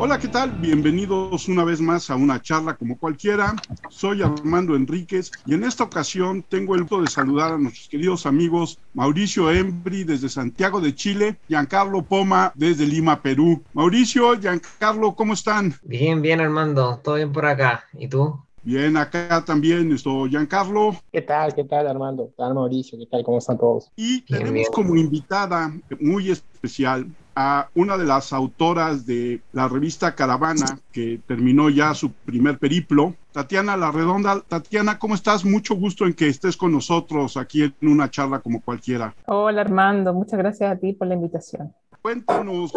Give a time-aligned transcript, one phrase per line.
[0.00, 0.52] Hola, ¿qué tal?
[0.52, 3.56] Bienvenidos una vez más a una charla como cualquiera.
[3.90, 8.24] Soy Armando Enríquez y en esta ocasión tengo el gusto de saludar a nuestros queridos
[8.24, 13.60] amigos Mauricio Embri desde Santiago de Chile, Giancarlo Poma desde Lima, Perú.
[13.72, 15.74] Mauricio, Giancarlo, ¿cómo están?
[15.82, 17.82] Bien, bien, Armando, todo bien por acá.
[17.92, 18.38] ¿Y tú?
[18.62, 20.94] Bien, acá también estoy Giancarlo.
[21.10, 21.52] ¿Qué tal?
[21.56, 22.28] ¿Qué tal, Armando?
[22.28, 22.96] ¿Qué tal, Mauricio?
[23.00, 23.24] ¿Qué tal?
[23.24, 23.90] ¿Cómo están todos?
[23.96, 27.08] Y tenemos como invitada muy especial
[27.40, 33.14] a una de las autoras de la revista Caravana, que terminó ya su primer periplo,
[33.30, 34.40] Tatiana La Redonda.
[34.40, 35.44] Tatiana, ¿cómo estás?
[35.44, 39.14] Mucho gusto en que estés con nosotros aquí en una charla como cualquiera.
[39.26, 41.72] Hola Armando, muchas gracias a ti por la invitación.
[42.02, 42.72] Cuéntanos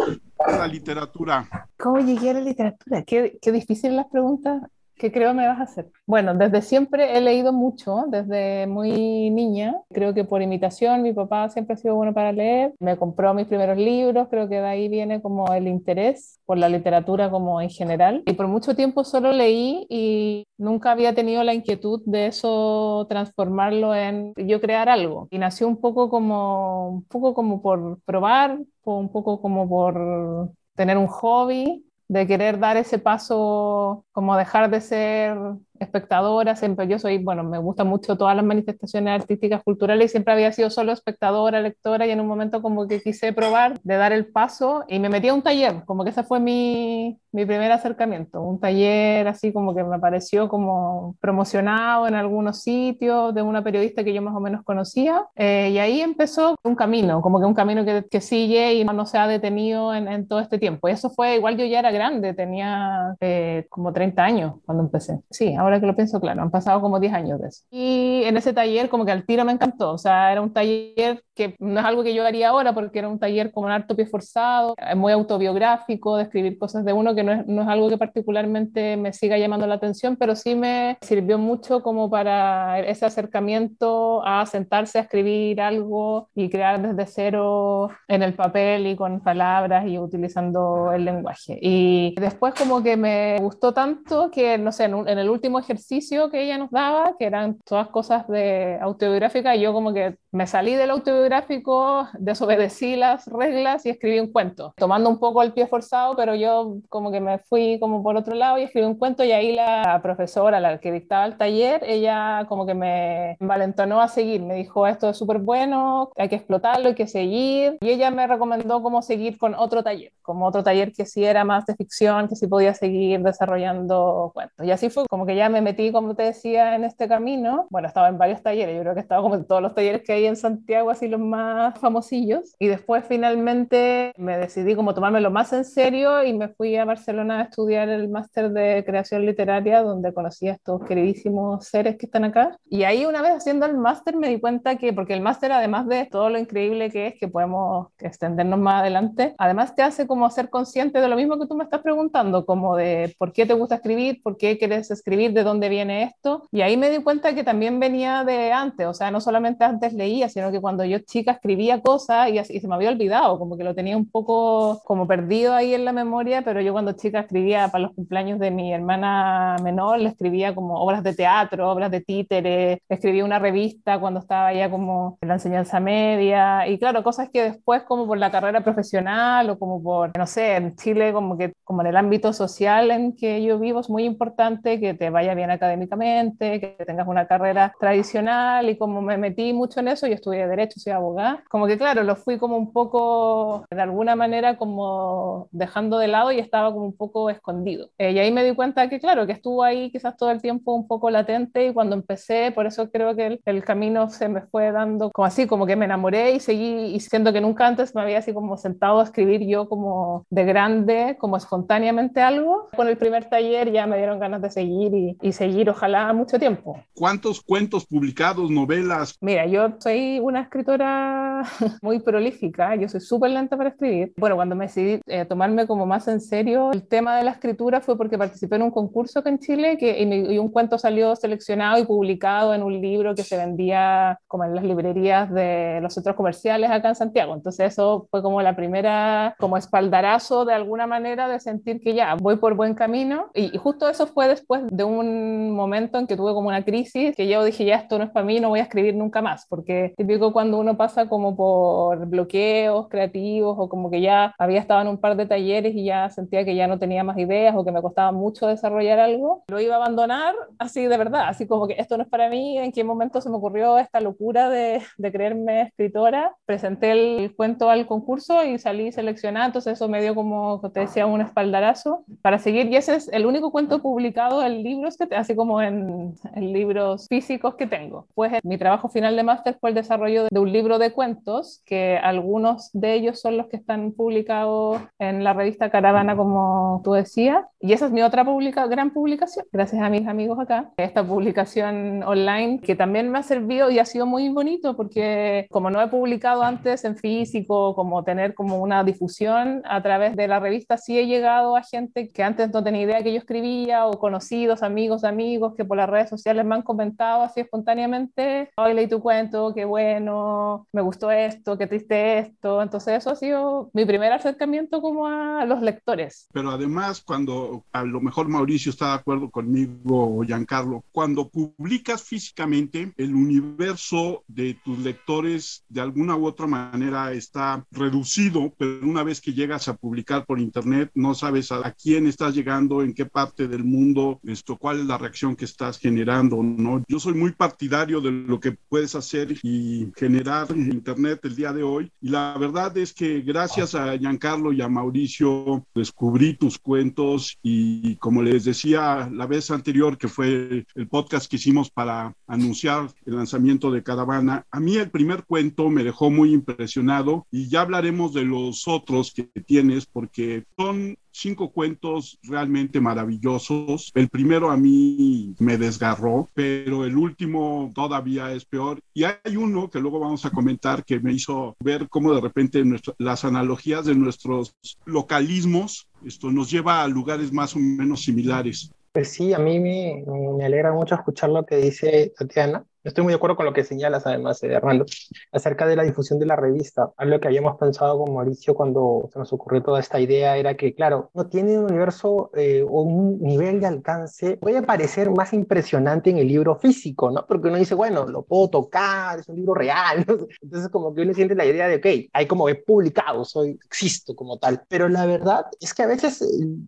[0.46, 1.48] la literatura.
[1.76, 3.02] ¿Cómo llegué a la literatura?
[3.02, 4.62] Qué, qué difícil las preguntas
[4.96, 5.90] ¿Qué creo me vas a hacer?
[6.06, 9.74] Bueno, desde siempre he leído mucho, desde muy niña.
[9.90, 12.74] Creo que por imitación, mi papá siempre ha sido bueno para leer.
[12.78, 16.68] Me compró mis primeros libros, creo que de ahí viene como el interés por la
[16.68, 18.22] literatura como en general.
[18.26, 23.94] Y por mucho tiempo solo leí y nunca había tenido la inquietud de eso transformarlo
[23.94, 25.26] en yo crear algo.
[25.30, 30.96] Y nació un poco como, un poco como por probar, un poco como por tener
[30.96, 35.36] un hobby de querer dar ese paso, como dejar de ser
[35.82, 40.32] espectadora, siempre yo soy, bueno, me gustan mucho todas las manifestaciones artísticas, culturales y siempre
[40.32, 44.12] había sido solo espectadora, lectora y en un momento como que quise probar de dar
[44.12, 47.72] el paso y me metí a un taller, como que ese fue mi, mi primer
[47.72, 53.62] acercamiento, un taller así como que me pareció como promocionado en algunos sitios de una
[53.62, 57.46] periodista que yo más o menos conocía eh, y ahí empezó un camino, como que
[57.46, 60.88] un camino que, que sigue y no, se ha detenido en, en, todo este tiempo.
[60.88, 65.20] Y eso fue, igual yo ya era grande, tenía eh, como 30 años cuando empecé.
[65.30, 67.64] Sí, ahora que lo pienso, claro, han pasado como 10 años de eso.
[67.70, 71.22] Y en ese taller como que al tiro me encantó, o sea, era un taller
[71.42, 73.96] que no es algo que yo haría ahora porque era un taller como un harto
[73.96, 77.88] pie forzado, muy autobiográfico, de escribir cosas de uno, que no es, no es algo
[77.88, 83.06] que particularmente me siga llamando la atención, pero sí me sirvió mucho como para ese
[83.06, 89.20] acercamiento a sentarse a escribir algo y crear desde cero en el papel y con
[89.20, 91.58] palabras y utilizando el lenguaje.
[91.60, 95.58] Y después como que me gustó tanto que, no sé, en, un, en el último
[95.58, 100.46] ejercicio que ella nos daba, que eran todas cosas de autobiográfica, yo como que me
[100.46, 100.90] salí del
[101.32, 106.34] autobiográfico, desobedecí las reglas y escribí un cuento, tomando un poco el pie forzado, pero
[106.34, 109.54] yo como que me fui como por otro lado y escribí un cuento y ahí
[109.54, 114.54] la profesora, la que dictaba el taller, ella como que me valentonó a seguir, me
[114.54, 118.82] dijo esto es súper bueno, hay que explotarlo, hay que seguir y ella me recomendó
[118.82, 122.36] cómo seguir con otro taller, como otro taller que sí era más de ficción, que
[122.36, 124.66] sí podía seguir desarrollando cuentos.
[124.66, 127.66] Y así fue como que ya me metí, como te decía, en este camino.
[127.70, 130.12] Bueno, estaba en varios talleres, yo creo que estaba como en todos los talleres que
[130.12, 132.54] hay en Santiago, así los más famosillos.
[132.58, 137.40] Y después finalmente me decidí como tomármelo más en serio y me fui a Barcelona
[137.40, 142.24] a estudiar el máster de creación literaria, donde conocí a estos queridísimos seres que están
[142.24, 142.58] acá.
[142.68, 145.86] Y ahí una vez haciendo el máster me di cuenta que, porque el máster además
[145.86, 150.28] de todo lo increíble que es, que podemos extendernos más adelante, además te hace como
[150.30, 153.54] ser consciente de lo mismo que tú me estás preguntando, como de por qué te
[153.54, 156.48] gusta escribir, por qué quieres escribir, de dónde viene esto.
[156.50, 159.92] Y ahí me di cuenta que también venía de antes, o sea, no solamente antes
[159.92, 163.38] leía, sino que cuando yo chica escribía cosas y, así, y se me había olvidado,
[163.38, 166.92] como que lo tenía un poco como perdido ahí en la memoria, pero yo cuando
[166.92, 171.70] chica escribía para los cumpleaños de mi hermana menor, le escribía como obras de teatro,
[171.70, 176.78] obras de títeres, escribía una revista cuando estaba ya como en la enseñanza media, y
[176.78, 180.76] claro, cosas que después como por la carrera profesional o como por, no sé, en
[180.76, 184.80] Chile como que como en el ámbito social en que yo vivo es muy importante
[184.80, 189.80] que te vaya bien académicamente, que tengas una carrera tradicional y como me metí mucho
[189.80, 193.64] en eso, yo estudié Derecho, soy abogada, como que claro, lo fui como un poco,
[193.70, 197.90] de alguna manera como dejando de lado y estaba como un poco escondido.
[197.98, 200.74] Eh, y ahí me di cuenta que claro, que estuvo ahí quizás todo el tiempo
[200.74, 204.42] un poco latente y cuando empecé, por eso creo que el, el camino se me
[204.42, 207.94] fue dando como así, como que me enamoré y seguí, y siento que nunca antes
[207.94, 212.68] me había así como sentado a escribir yo como de grande, como espontáneamente algo.
[212.76, 216.38] Con el primer taller ya me dieron ganas de seguir y, y seguir ojalá mucho
[216.38, 216.78] tiempo.
[216.94, 219.16] ¿Cuántos cuentos publicados, novelas?
[219.20, 220.81] Mira, yo soy una escritora
[221.82, 224.12] muy prolífica, yo soy súper lenta para escribir.
[224.16, 227.80] Bueno, cuando me decidí eh, tomarme como más en serio el tema de la escritura
[227.80, 231.16] fue porque participé en un concurso acá en Chile que, y, y un cuento salió
[231.16, 235.94] seleccionado y publicado en un libro que se vendía como en las librerías de los
[235.94, 237.34] centros comerciales acá en Santiago.
[237.34, 242.14] Entonces eso fue como la primera, como espaldarazo de alguna manera de sentir que ya
[242.14, 243.30] voy por buen camino.
[243.34, 247.14] Y, y justo eso fue después de un momento en que tuve como una crisis,
[247.16, 249.46] que yo dije, ya esto no es para mí, no voy a escribir nunca más,
[249.48, 254.60] porque típico cuando uno uno pasa como por bloqueos creativos o como que ya había
[254.60, 257.54] estado en un par de talleres y ya sentía que ya no tenía más ideas
[257.54, 261.46] o que me costaba mucho desarrollar algo, lo iba a abandonar así de verdad, así
[261.46, 264.48] como que esto no es para mí, en qué momento se me ocurrió esta locura
[264.48, 270.00] de, de creerme escritora, presenté el cuento al concurso y salí seleccionada, entonces eso me
[270.00, 274.42] dio como, te decía, un espaldarazo para seguir y ese es el único cuento publicado
[274.42, 278.06] en libros, que así como en, en libros físicos que tengo.
[278.14, 281.98] Pues mi trabajo final de máster fue el desarrollo de un libro de cuentos, que
[281.98, 287.44] algunos de ellos son los que están publicados en la revista Caravana, como tú decías,
[287.60, 292.02] y esa es mi otra publica gran publicación, gracias a mis amigos acá, esta publicación
[292.04, 295.88] online que también me ha servido y ha sido muy bonito porque como no he
[295.88, 300.98] publicado antes en físico, como tener como una difusión a través de la revista, sí
[300.98, 305.04] he llegado a gente que antes no tenía idea que yo escribía o conocidos, amigos,
[305.04, 309.52] amigos que por las redes sociales me han comentado así espontáneamente, hoy leí tu cuento,
[309.54, 312.62] qué bueno, me gustó esto, qué triste esto.
[312.62, 316.28] Entonces eso ha sido mi primer acercamiento como a los lectores.
[316.32, 322.02] Pero además, cuando a lo mejor Mauricio está de acuerdo conmigo o Giancarlo, cuando publicas
[322.02, 329.02] físicamente, el universo de tus lectores de alguna u otra manera está reducido, pero una
[329.02, 333.06] vez que llegas a publicar por internet, no sabes a, quién estás llegando, en qué
[333.06, 336.82] parte del mundo, esto, cuál es la reacción que estás generando, ¿no?
[336.88, 341.52] Yo soy muy partidario de lo que puedes hacer y generar en internet el día
[341.52, 341.90] de hoy.
[342.00, 347.96] Y la verdad es que gracias a Giancarlo y a Mauricio descubrí tus cuentos y
[347.96, 353.16] como les decía la vez anterior que fue el podcast que hicimos para anunciar el
[353.16, 358.12] lanzamiento de Caravana, a mí el primer cuento me dejó muy impresionado y ya hablaremos
[358.12, 363.92] de los otros que tienes porque son cinco cuentos realmente maravillosos.
[363.94, 368.80] El primero a mí me desgarró, pero el último todavía es peor.
[368.94, 372.62] Y hay uno que luego vamos a comentar que me hizo ver cómo de repente
[372.98, 378.72] las analogías de nuestros localismos esto nos lleva a lugares más o menos similares.
[378.92, 380.04] Pues sí, a mí me,
[380.36, 383.62] me alegra mucho escuchar lo que dice Tatiana Estoy muy de acuerdo con lo que
[383.62, 384.84] señalas, además, eh, Armando,
[385.30, 386.90] acerca de la difusión de la revista.
[386.96, 390.74] Algo que habíamos pensado con Mauricio cuando se nos ocurrió toda esta idea era que,
[390.74, 396.10] claro, no tiene un universo eh, o un nivel de alcance, puede parecer más impresionante
[396.10, 397.24] en el libro físico, ¿no?
[397.26, 400.04] Porque uno dice, bueno, lo puedo tocar, es un libro real.
[400.42, 404.16] Entonces, como que uno siente la idea de, ok, hay como he publicado, soy, existo
[404.16, 404.64] como tal.
[404.68, 406.26] Pero la verdad es que a veces, eh,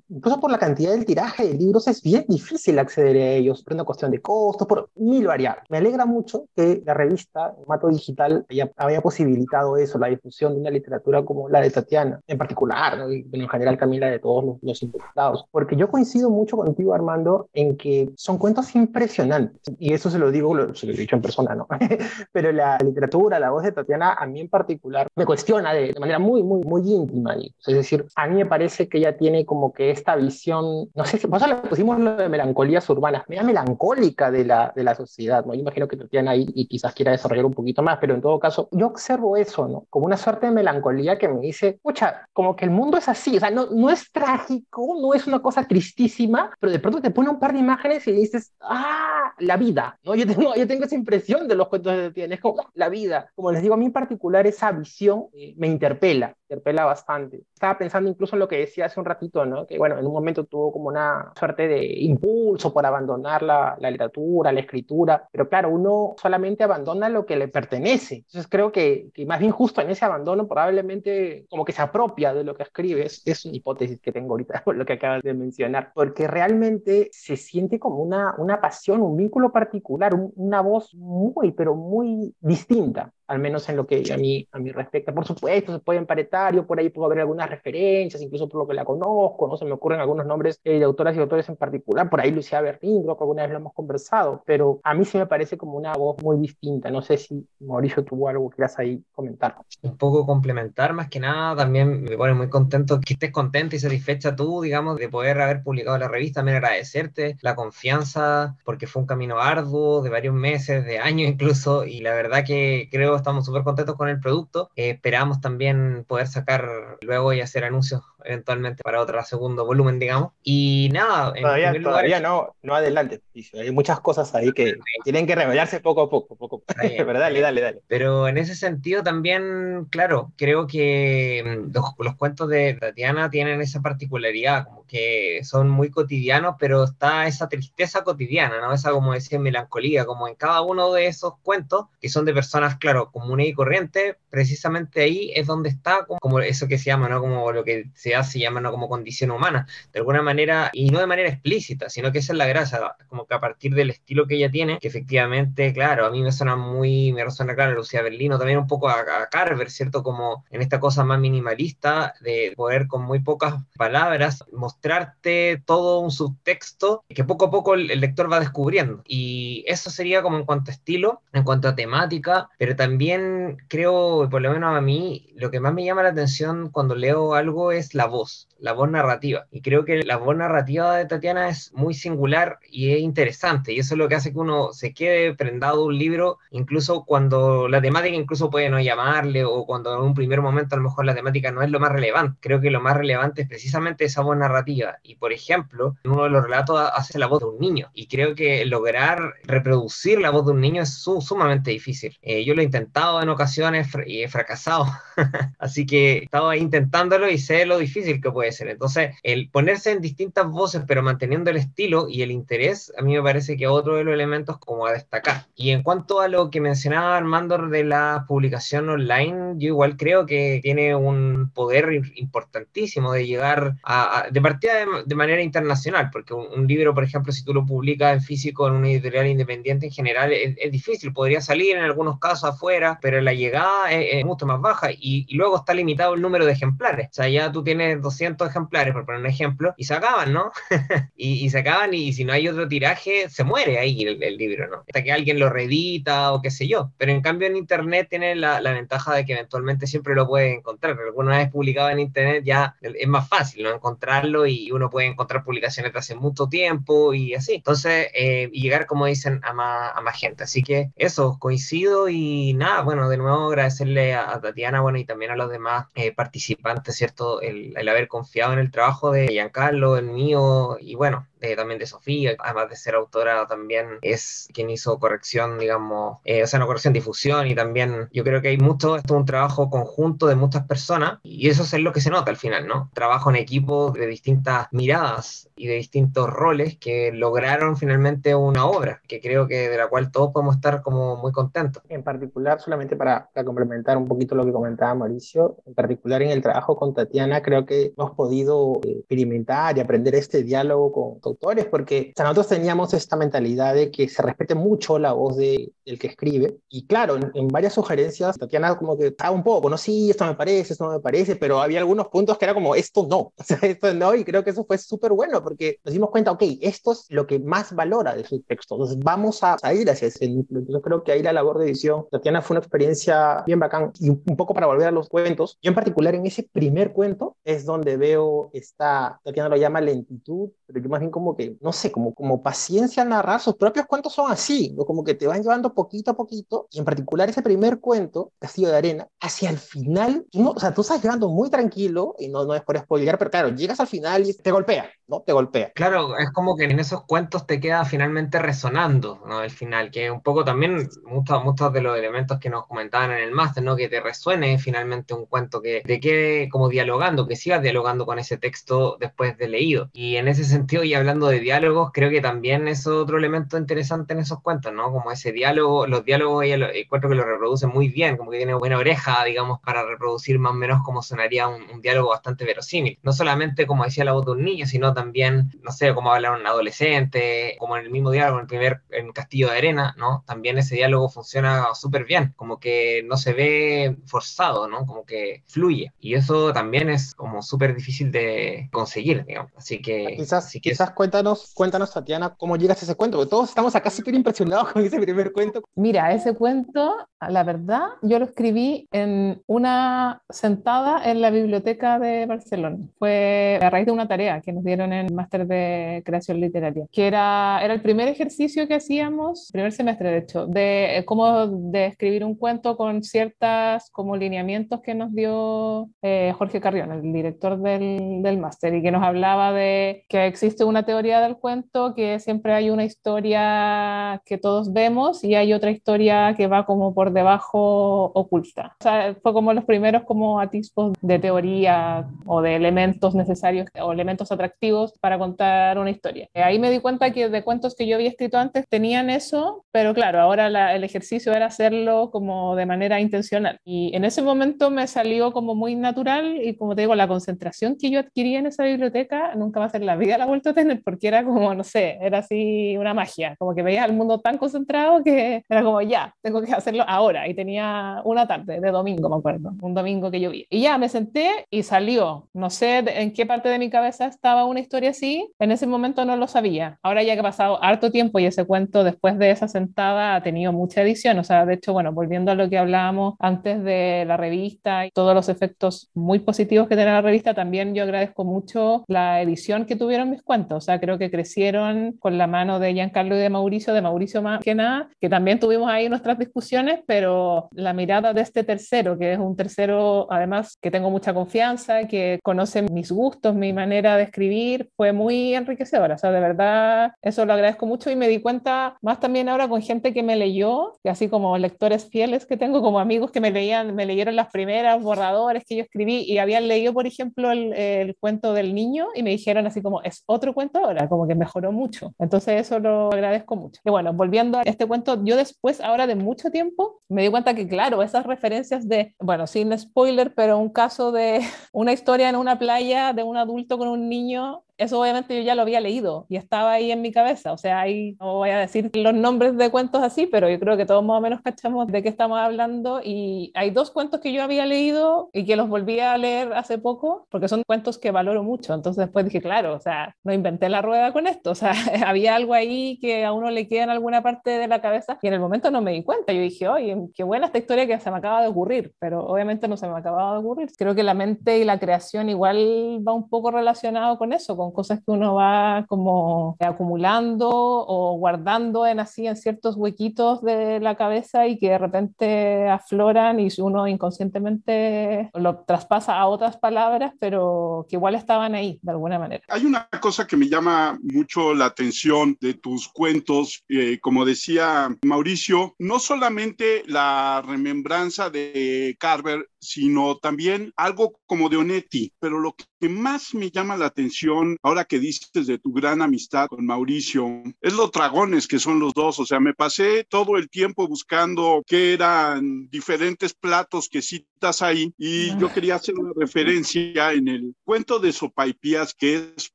[0.08, 3.74] incluso por la cantidad del tiraje de libros, es bien difícil acceder a ellos por
[3.74, 5.64] una cuestión de costos, por mil variables.
[5.68, 10.60] Me alegra mucho que la revista, formato digital, haya, había posibilitado eso, la difusión de
[10.60, 14.82] una literatura como la de Tatiana, en particular, y en general Camila, de todos los,
[15.14, 15.44] los.
[15.50, 19.60] Porque yo coincido mucho contigo, Armando, en que son cuentos impresionantes.
[19.78, 21.66] Y eso se lo digo, se lo he dicho en persona, ¿no?
[22.32, 26.00] Pero la literatura, la voz de Tatiana, a mí en particular, me cuestiona de, de
[26.00, 27.34] manera muy, muy, muy íntima.
[27.34, 31.18] Es decir, a mí me parece que ella tiene como que esta visión, no sé
[31.18, 35.44] si, eso le pusimos lo de melancolías urbanas, media melancólica de la, de la sociedad,
[35.44, 35.54] ¿no?
[35.54, 38.38] Yo imagino que tiene ahí y quizás quiera desarrollar un poquito más, pero en todo
[38.38, 39.86] caso, yo observo eso, ¿no?
[39.90, 43.36] Como una suerte de melancolía que me dice, pucha, como que el mundo es así,
[43.36, 47.10] o sea, no, no es trágico, no es una cosa tristísima, pero de pronto te
[47.10, 50.14] pone un par de imágenes y dices, ah, la vida, ¿no?
[50.14, 52.88] Yo tengo, yo tengo esa impresión de los cuentos de Tatiana, es como ah, la
[52.88, 53.30] vida.
[53.34, 57.42] Como les digo, a mí en particular esa visión eh, me interpela, interpela bastante.
[57.52, 59.66] Estaba pensando incluso en lo que decía hace un ratito, ¿no?
[59.66, 64.52] Que bueno, en un momento tuvo como una suerte de impulso por abandonar la, literatura,
[64.52, 68.16] la escritura, pero claro, uno solamente abandona lo que le pertenece.
[68.16, 72.32] Entonces creo que, que más bien justo en ese abandono probablemente como que se apropia
[72.32, 73.04] de lo que escribe.
[73.06, 77.08] Es, es una hipótesis que tengo ahorita por lo que acabas de mencionar, porque realmente
[77.12, 83.12] se siente como una, una pasión, un vínculo particular, una voz muy, pero muy distinta
[83.26, 85.12] al menos en lo que a mí, a mí respecta.
[85.12, 88.66] Por supuesto, se puede emparetar, yo por ahí puedo ver algunas referencias, incluso por lo
[88.66, 89.56] que la conozco, ¿no?
[89.56, 92.60] Se me ocurren algunos nombres eh, de autoras y autores en particular, por ahí Lucía
[92.60, 95.76] Berlín, creo que alguna vez lo hemos conversado, pero a mí sí me parece como
[95.76, 96.90] una voz muy distinta.
[96.90, 99.56] No sé si Mauricio tuvo algo que quieras ahí comentar.
[99.82, 103.78] Un poco complementar, más que nada, también me pone muy contento que estés contenta y
[103.78, 109.02] satisfecha tú, digamos, de poder haber publicado la revista, también agradecerte la confianza, porque fue
[109.02, 113.44] un camino arduo, de varios meses, de años incluso, y la verdad que creo estamos
[113.44, 114.70] súper contentos con el producto.
[114.76, 120.32] Eh, esperamos también poder sacar luego y hacer anuncios eventualmente para otro segundo volumen, digamos.
[120.42, 123.20] Y nada, en todavía, primer lugar, todavía no, no adelante.
[123.54, 126.62] Hay muchas cosas ahí que tienen que revelarse poco a poco, poco.
[126.96, 127.82] Pero dale, dale, dale.
[127.86, 133.60] Pero en ese sentido también, claro, creo que mm, los, los cuentos de Tatiana tienen
[133.60, 138.72] esa particularidad, como que son muy cotidianos, pero está esa tristeza cotidiana, ¿no?
[138.72, 142.76] Esa, como decía, melancolía, como en cada uno de esos cuentos, que son de personas,
[142.76, 147.20] claro, comunes y corrientes, precisamente ahí es donde está como, eso que se llama, ¿no?
[147.20, 148.70] Como lo que se hace, llama, ¿no?
[148.70, 152.38] Como condición humana, de alguna manera, y no de manera explícita, sino que esa es
[152.38, 156.10] la grasa, como que a partir del estilo que ella tiene, que efectivamente, claro, a
[156.10, 159.70] mí me suena muy, me resuena, claro, Lucía Berlino, también un poco a, a Carver,
[159.70, 160.02] ¿cierto?
[160.02, 166.10] Como en esta cosa más minimalista, de poder con muy pocas palabras mostrarte todo un
[166.10, 169.02] subtexto que poco a poco el, lector va descubriendo.
[169.06, 174.28] Y eso sería como en cuanto a estilo, en cuanto a temática, pero también creo,
[174.30, 177.72] por lo menos a mí, lo que más me llama la atención cuando leo algo
[177.72, 179.46] es la voz, la voz narrativa.
[179.50, 183.72] Y creo que la voz narrativa de Tatiana es muy singular y es interesante.
[183.72, 187.68] Y eso es lo que hace que uno se quede prendado un libro, incluso cuando
[187.68, 191.04] la temática incluso puede no llamarle o cuando en un primer momento a lo mejor
[191.04, 192.38] la temática no es lo más relevante.
[192.40, 194.98] Creo que lo más relevante es precisamente esa voz narrativa.
[195.02, 197.90] Y por ejemplo, en uno de los relatos hace la voz de un niño.
[197.94, 202.16] Y creo que lograr reproducir la voz de un niño es sumamente difícil.
[202.22, 204.86] Eh, yo lo he intentado en ocasiones y he fracasado.
[205.58, 208.68] Así que estaba intentándolo y sé lo difícil que puede ser.
[208.68, 213.14] Entonces, el ponerse en distintas voces, pero manteniendo el estilo y el interés, a mí
[213.14, 215.46] me parece que otro de los elementos como a destacar.
[215.54, 220.26] Y en cuanto a lo que mencionaba Armando de la publicación online, yo igual creo
[220.26, 224.72] que tiene un poder importantísimo de llegar a, de partida
[225.04, 228.74] de, manera internacional, porque un, libro, por ejemplo, si tú lo publicas en físico en
[228.74, 233.34] una editorial independiente en general, es, difícil, podría salir en algunos casos afuera, pero la
[233.34, 237.08] llegada es, mucho más baja y, luego está limitado el número de ejemplares.
[237.10, 240.52] O sea, ya tú tienes 200 ejemplares, por poner un ejemplo, y se acaban, ¿no?
[241.16, 244.84] y, se acaban y, si no hay otro tiraje, se muere ahí el, libro, ¿no?
[244.86, 246.92] Hasta que alguien lo reedita o qué sé yo.
[246.98, 250.56] Pero en cambio en Internet tiene la, la ventaja de que eventualmente siempre lo puedes
[250.56, 250.98] encontrar.
[250.98, 253.74] Alguna vez publicado en Internet ya es más fácil, ¿no?
[253.74, 257.54] Encontrarlo y uno puede encontrar publicaciones de hace mucho tiempo y así.
[257.54, 260.44] Entonces, eh, y llegar, como dicen, a más, a más gente.
[260.44, 265.30] Así que eso, coincido y nada, bueno, de nuevo agradecerle a, Tatiana, bueno, y también
[265.30, 267.40] a los demás eh, participantes, ¿cierto?
[267.40, 271.26] El, el haber confiado en el trabajo de Giancarlo, el mío, y bueno,
[271.56, 276.46] también de Sofía, además de ser autora también es quien hizo corrección, digamos, eh, o
[276.46, 279.70] sea, no corrección, difusión y también yo creo que hay mucho, esto es un trabajo
[279.70, 282.90] conjunto de muchas personas y eso es lo que se nota al final, ¿no?
[282.94, 289.00] Trabajo en equipo de distintas miradas y de distintos roles que lograron finalmente una obra
[289.06, 291.82] que creo que de la cual todos podemos estar como muy contentos.
[291.88, 296.42] En particular, solamente para, complementar un poquito lo que comentaba Mauricio, en particular en el
[296.42, 301.33] trabajo con Tatiana, creo que hemos podido eh, experimentar y aprender este diálogo con, con
[301.34, 305.98] autores, porque nosotros teníamos esta mentalidad de que se respete mucho la voz de, del
[305.98, 306.58] que escribe.
[306.68, 310.34] Y claro, en, varias sugerencias, Tatiana como que estaba un poco, no, sí, esto me
[310.34, 313.44] parece, esto no me parece, pero había algunos puntos que era como, esto no, o
[313.44, 316.42] sea, esto no, y creo que eso fue súper bueno, porque nos dimos cuenta, ok,
[316.60, 320.08] esto es lo que más valora de su texto, entonces vamos a, a ir hacia
[320.08, 320.32] ese.
[320.48, 323.92] Yo creo que ahí la labor de edición, Tatiana fue una experiencia bien bacán.
[324.00, 327.36] Y un poco para volver a los cuentos, yo en particular en ese primer cuento
[327.44, 331.56] es donde veo esta, Tatiana lo llama lentitud, pero yo más bien como como que,
[331.62, 334.84] no sé, como, como paciencia al narrar, sus propios cuentos son así, ¿no?
[334.84, 338.68] como que te van llevando poquito a poquito, y en particular ese primer cuento, Castillo
[338.68, 342.44] de Arena, hacia el final, no, o sea, tú estás llevando muy tranquilo, y no,
[342.44, 345.22] no es por spoiler, pero claro, llegas al final y te golpea, ¿no?
[345.22, 345.72] Te golpea.
[345.74, 349.42] Claro, es como que en esos cuentos te queda finalmente resonando, ¿no?
[349.42, 353.18] El final, que un poco también muchos, muchos de los elementos que nos comentaban en
[353.18, 353.76] el máster, ¿no?
[353.76, 358.18] Que te resuene finalmente un cuento que te quede como dialogando, que sigas dialogando con
[358.18, 359.90] ese texto después de leído.
[359.92, 364.14] Y en ese sentido, y hablando de diálogos, creo que también es otro elemento interesante
[364.14, 364.90] en esos cuentos, ¿no?
[364.90, 368.38] Como ese diálogo, los diálogos ella lo, encuentro que lo reproduce muy bien, como que
[368.38, 372.98] tiene buena oreja, digamos, para reproducir más o menos como sonaría un, diálogo bastante verosímil.
[373.02, 376.40] No solamente como decía la voz de un niño, sino también, no sé, como hablar
[376.40, 380.24] un adolescente, como en el mismo diálogo, en el primer, en Castillo de Arena, ¿no?
[380.26, 384.86] También ese diálogo funciona súper bien, como que no se ve forzado, ¿no?
[384.86, 385.92] Como que fluye.
[386.00, 389.52] Y eso también es como súper difícil de conseguir, digamos.
[389.56, 390.14] Así que...
[390.16, 394.14] Quizás, quizás cuéntanos, cuéntanos, Tatiana, cómo llegas a ese cuento, porque todos estamos acá súper
[394.14, 395.62] impresionados con ese primer cuento.
[395.74, 402.26] Mira, ese cuento, la verdad, yo lo escribí en una sentada en la biblioteca de
[402.26, 402.78] Barcelona.
[402.98, 406.86] Fue a raíz de una tarea que nos dieron en el máster de creación literaria,
[406.90, 411.46] que era, era el primer ejercicio que hacíamos, primer semestre de hecho, de eh, cómo
[411.46, 417.12] de escribir un cuento con ciertas como lineamientos que nos dio eh, Jorge Carrión, el
[417.12, 421.94] director del, del máster, y que nos hablaba de que existe una teoría del cuento,
[421.94, 426.94] que siempre hay una historia que todos vemos y hay otra historia que va como
[426.94, 428.76] por debajo oculta.
[428.80, 433.92] O sea, fue como los primeros como atisbos de teoría o de elementos necesarios o
[433.92, 436.28] elementos atractivos para contar una historia.
[436.34, 439.94] Ahí me di cuenta que de cuentos que yo había escrito antes tenían eso, pero
[439.94, 443.58] claro, ahora el ejercicio era hacerlo como de manera intencional.
[443.64, 447.76] Y en ese momento me salió como muy natural y como te digo, la concentración
[447.78, 450.54] que yo adquirí en esa biblioteca nunca va a ser la vida la vuelta a
[450.54, 454.20] tener porque era como, no sé, era así una magia, como que veía el mundo
[454.20, 457.28] tan concentrado que era como, ya, tengo que hacerlo ahora.
[457.28, 460.46] Y tenía una tarde de domingo, me acuerdo, un domingo que vi.
[460.50, 462.28] Y ya me senté y salió.
[462.32, 466.04] No sé en qué parte de mi cabeza estaba una historia así, en ese momento
[466.04, 466.78] no lo sabía.
[466.82, 470.22] Ahora ya que ha pasado harto tiempo y ese cuento después de esa sentada ha
[470.22, 474.04] tenido mucha edición, o sea, de hecho, bueno, volviendo a lo que hablábamos antes de
[474.06, 478.24] la revista y todos los efectos muy positivos que tiene la revista, también yo agradezco
[478.24, 482.72] mucho la edición que tuvieron mis cuentos, sea, creo que crecieron con la mano de
[482.72, 486.80] Giancarlo y de Mauricio, de Mauricio más que nada, que también tuvimos ahí nuestras discusiones,
[486.86, 491.86] pero la mirada de este tercero, que es un tercero además que tengo mucha confianza,
[491.86, 496.92] que conoce mis gustos, mi manera de escribir, fue muy enriquecedora, o sea, de verdad,
[497.02, 500.16] eso lo agradezco mucho y me di cuenta más también ahora con gente que me
[500.16, 504.16] leyó, que así como lectores fieles que tengo, como amigos que me leían, me leyeron
[504.16, 508.54] las primeras borradores que yo escribí y habían leído, por ejemplo, el, el cuento del
[508.54, 511.92] niño y me dijeron así como, es otro cuento ahora, como que mejoró mucho.
[511.98, 513.60] Entonces eso lo agradezco mucho.
[513.64, 517.34] Y bueno, volviendo a este cuento, yo después, ahora de mucho tiempo, me di cuenta
[517.34, 521.20] que, claro, esas referencias de, bueno, sin spoiler, pero un caso de
[521.52, 525.34] una historia en una playa de un adulto con un niño eso obviamente yo ya
[525.34, 527.32] lo había leído y estaba ahí en mi cabeza.
[527.32, 530.56] O sea, ahí no voy a decir los nombres de cuentos así, pero yo creo
[530.56, 532.80] que todos más o menos cachamos de qué estamos hablando.
[532.82, 536.58] Y hay dos cuentos que yo había leído y que los volví a leer hace
[536.58, 538.54] poco, porque son cuentos que valoro mucho.
[538.54, 541.30] Entonces después dije, claro, o sea, no inventé la rueda con esto.
[541.30, 541.52] O sea,
[541.86, 545.08] había algo ahí que a uno le queda en alguna parte de la cabeza y
[545.08, 546.12] en el momento no me di cuenta.
[546.12, 549.48] Yo dije, oye, qué buena esta historia que se me acaba de ocurrir, pero obviamente
[549.48, 550.50] no se me acababa de ocurrir.
[550.56, 554.52] Creo que la mente y la creación igual va un poco relacionado con eso, con
[554.52, 560.76] cosas que uno va como acumulando o guardando en así en ciertos huequitos de la
[560.76, 567.66] cabeza y que de repente afloran y uno inconscientemente lo traspasa a otras palabras, pero
[567.68, 569.24] que igual estaban ahí de alguna manera.
[569.28, 574.68] Hay una cosa que me llama mucho la atención de tus cuentos, eh, como decía
[574.84, 582.34] Mauricio, no solamente la remembranza de Carver, sino también algo como de Onetti, pero lo
[582.34, 587.22] que más me llama la atención ahora que dices de tu gran amistad con Mauricio
[587.40, 591.42] es los dragones que son los dos, o sea, me pasé todo el tiempo buscando
[591.46, 597.34] qué eran diferentes platos que citas ahí y yo quería hacer una referencia en el
[597.44, 599.30] cuento de Sopaipías que es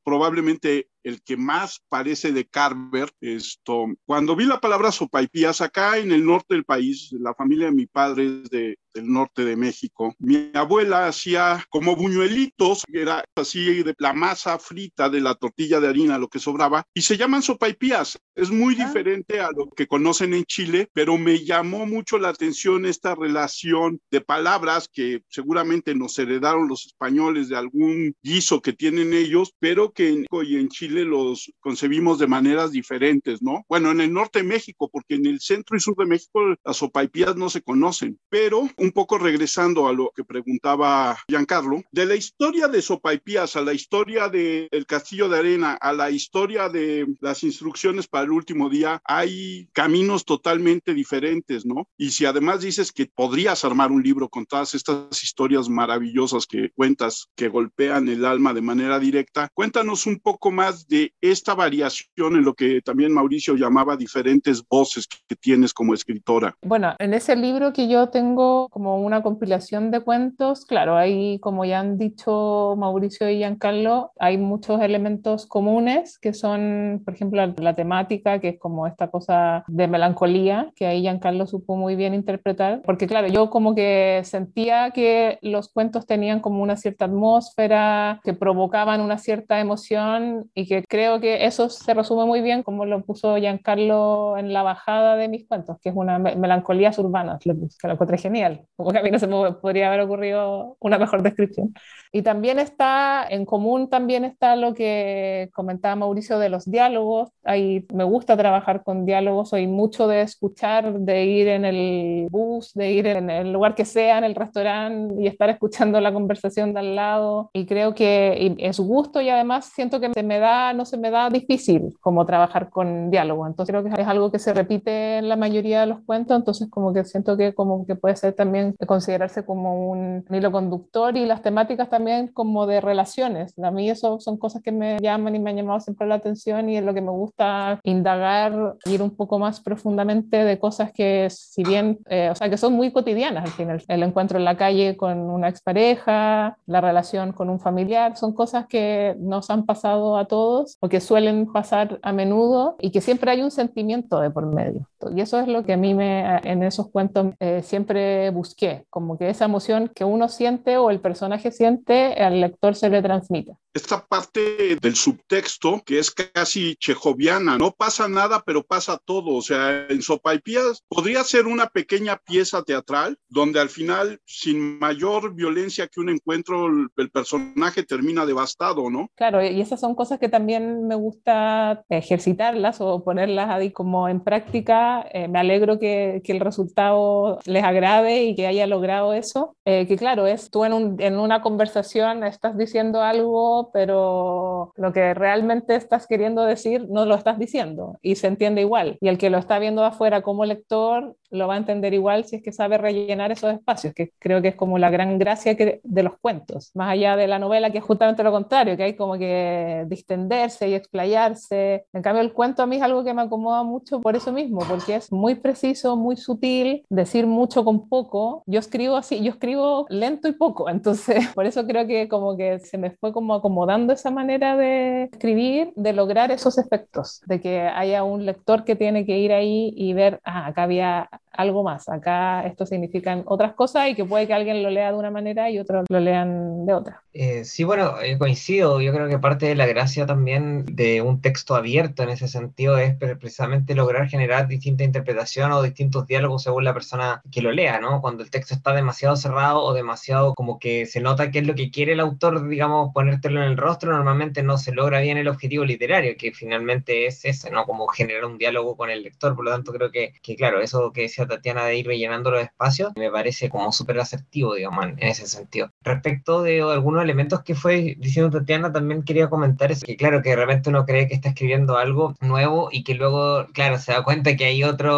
[0.02, 3.10] probablemente el que más parece de Carver.
[3.20, 7.72] Esto, cuando vi la palabra sopaipías acá en el norte del país, la familia de
[7.72, 13.82] mi padre es de, del norte de México, mi abuela hacía como buñuelitos, era así
[13.82, 17.42] de la masa frita de la tortilla de harina, lo que sobraba, y se llaman
[17.42, 18.18] sopaipías.
[18.34, 18.86] Es muy ah.
[18.86, 24.00] diferente a lo que conocen en Chile, pero me llamó mucho la atención esta relación
[24.10, 29.92] de palabras que seguramente nos heredaron los españoles de algún guiso que tienen ellos, pero
[29.92, 33.64] que en, y en Chile los concebimos de maneras diferentes, ¿no?
[33.68, 36.76] Bueno, en el norte de México, porque en el centro y sur de México las
[36.76, 42.16] sopaipías no se conocen, pero un poco regresando a lo que preguntaba Giancarlo, de la
[42.16, 47.06] historia de sopaipías a la historia del el castillo de arena, a la historia de
[47.20, 51.88] las instrucciones para el último día, hay caminos totalmente diferentes, ¿no?
[51.96, 56.70] Y si además dices que podrías armar un libro con todas estas historias maravillosas que
[56.74, 62.36] cuentas, que golpean el alma de manera directa, cuéntanos un poco más de esta variación
[62.36, 66.54] en lo que también Mauricio llamaba diferentes voces que tienes como escritora?
[66.62, 71.64] Bueno, en ese libro que yo tengo como una compilación de cuentos, claro, hay, como
[71.64, 77.74] ya han dicho Mauricio y Giancarlo, hay muchos elementos comunes que son, por ejemplo, la,
[77.74, 82.82] temática, que es como esta cosa de melancolía, que ahí Giancarlo supo muy bien interpretar,
[82.82, 88.34] porque claro, yo como que sentía que los cuentos tenían como una cierta atmósfera, que
[88.34, 93.02] provocaban una cierta emoción y que creo que eso se resume muy bien como lo
[93.02, 97.92] puso Giancarlo en la bajada de mis cuentos, que es una melancolía urbana, que lo
[97.92, 101.74] encontré genial, como que a mí no se me podría haber ocurrido una mejor descripción.
[102.12, 107.86] Y también está, en común también está lo que comentaba Mauricio de los diálogos, ahí
[107.94, 112.90] me gusta trabajar con diálogos, soy mucho de escuchar, de ir en el bus, de
[112.90, 116.80] ir en el lugar que sea, en el restaurante y estar escuchando la conversación de
[116.80, 120.84] al lado, y creo que es gusto y además siento que se me da, no
[120.84, 123.46] se me da difícil como trabajar con diálogo.
[123.46, 126.68] Entonces creo que es algo que se repite en la mayoría de los cuentos, entonces
[126.70, 131.24] como que siento que como que puede ser también considerarse como un hilo conductor y
[131.24, 131.99] las temáticas también
[132.32, 133.54] como de relaciones.
[133.58, 136.68] A mí eso son cosas que me llaman y me han llamado siempre la atención
[136.68, 141.28] y es lo que me gusta indagar, ir un poco más profundamente de cosas que
[141.30, 143.82] si bien, eh, o sea, que son muy cotidianas al final.
[143.88, 148.66] El encuentro en la calle con una expareja, la relación con un familiar, son cosas
[148.66, 153.30] que nos han pasado a todos o que suelen pasar a menudo y que siempre
[153.30, 154.86] hay un sentimiento de por medio.
[155.14, 159.16] Y eso es lo que a mí me, en esos cuentos eh, siempre busqué, como
[159.16, 163.52] que esa emoción que uno siente o el personaje siente, al lector se le transmite
[163.74, 169.34] esta parte del subtexto que es casi chejoviana, no pasa nada, pero pasa todo.
[169.36, 175.34] O sea, en Sopaipías podría ser una pequeña pieza teatral donde al final, sin mayor
[175.34, 179.08] violencia que un encuentro, el personaje termina devastado, ¿no?
[179.14, 184.20] Claro, y esas son cosas que también me gusta ejercitarlas o ponerlas ahí como en
[184.20, 185.06] práctica.
[185.12, 189.56] Eh, me alegro que, que, el resultado les agrade y que haya logrado eso.
[189.64, 194.92] Eh, que claro, es tú en, un, en una conversación estás diciendo algo pero lo
[194.92, 198.98] que realmente estás queriendo decir no lo estás diciendo y se entiende igual.
[199.00, 202.36] Y el que lo está viendo afuera como lector lo va a entender igual si
[202.36, 205.80] es que sabe rellenar esos espacios, que creo que es como la gran gracia que,
[205.82, 208.96] de los cuentos, más allá de la novela que es justamente lo contrario, que hay
[208.96, 211.84] como que distenderse y explayarse.
[211.92, 214.60] En cambio, el cuento a mí es algo que me acomoda mucho por eso mismo,
[214.68, 218.42] porque es muy preciso, muy sutil, decir mucho con poco.
[218.46, 222.58] Yo escribo así, yo escribo lento y poco, entonces por eso creo que como que
[222.58, 227.60] se me fue como acomodando esa manera de escribir, de lograr esos efectos, de que
[227.60, 231.88] haya un lector que tiene que ir ahí y ver, ah, acá había algo más.
[231.88, 235.50] Acá esto significan otras cosas y que puede que alguien lo lea de una manera
[235.50, 237.02] y otros lo lean de otra.
[237.12, 238.80] Eh, sí, bueno, eh, coincido.
[238.80, 242.78] Yo creo que parte de la gracia también de un texto abierto en ese sentido
[242.78, 247.80] es precisamente lograr generar distinta interpretación o distintos diálogos según la persona que lo lea,
[247.80, 248.00] ¿no?
[248.00, 251.54] Cuando el texto está demasiado cerrado o demasiado como que se nota qué es lo
[251.54, 255.28] que quiere el autor, digamos, ponértelo en el rostro, normalmente no se logra bien el
[255.28, 257.64] objetivo literario, que finalmente es ese, ¿no?
[257.64, 259.34] Como generar un diálogo con el lector.
[259.34, 262.42] Por lo tanto, creo que, que claro, eso que decía Tatiana de ir rellenando los
[262.42, 265.70] espacios me parece como súper asertivo, digamos, en ese sentido.
[265.82, 270.30] Respecto de algunos elementos que fue diciendo Tatiana, también quería comentar es que, claro, que
[270.30, 274.02] de repente uno cree que está escribiendo algo nuevo y que luego, claro, se da
[274.02, 274.90] cuenta que hay otra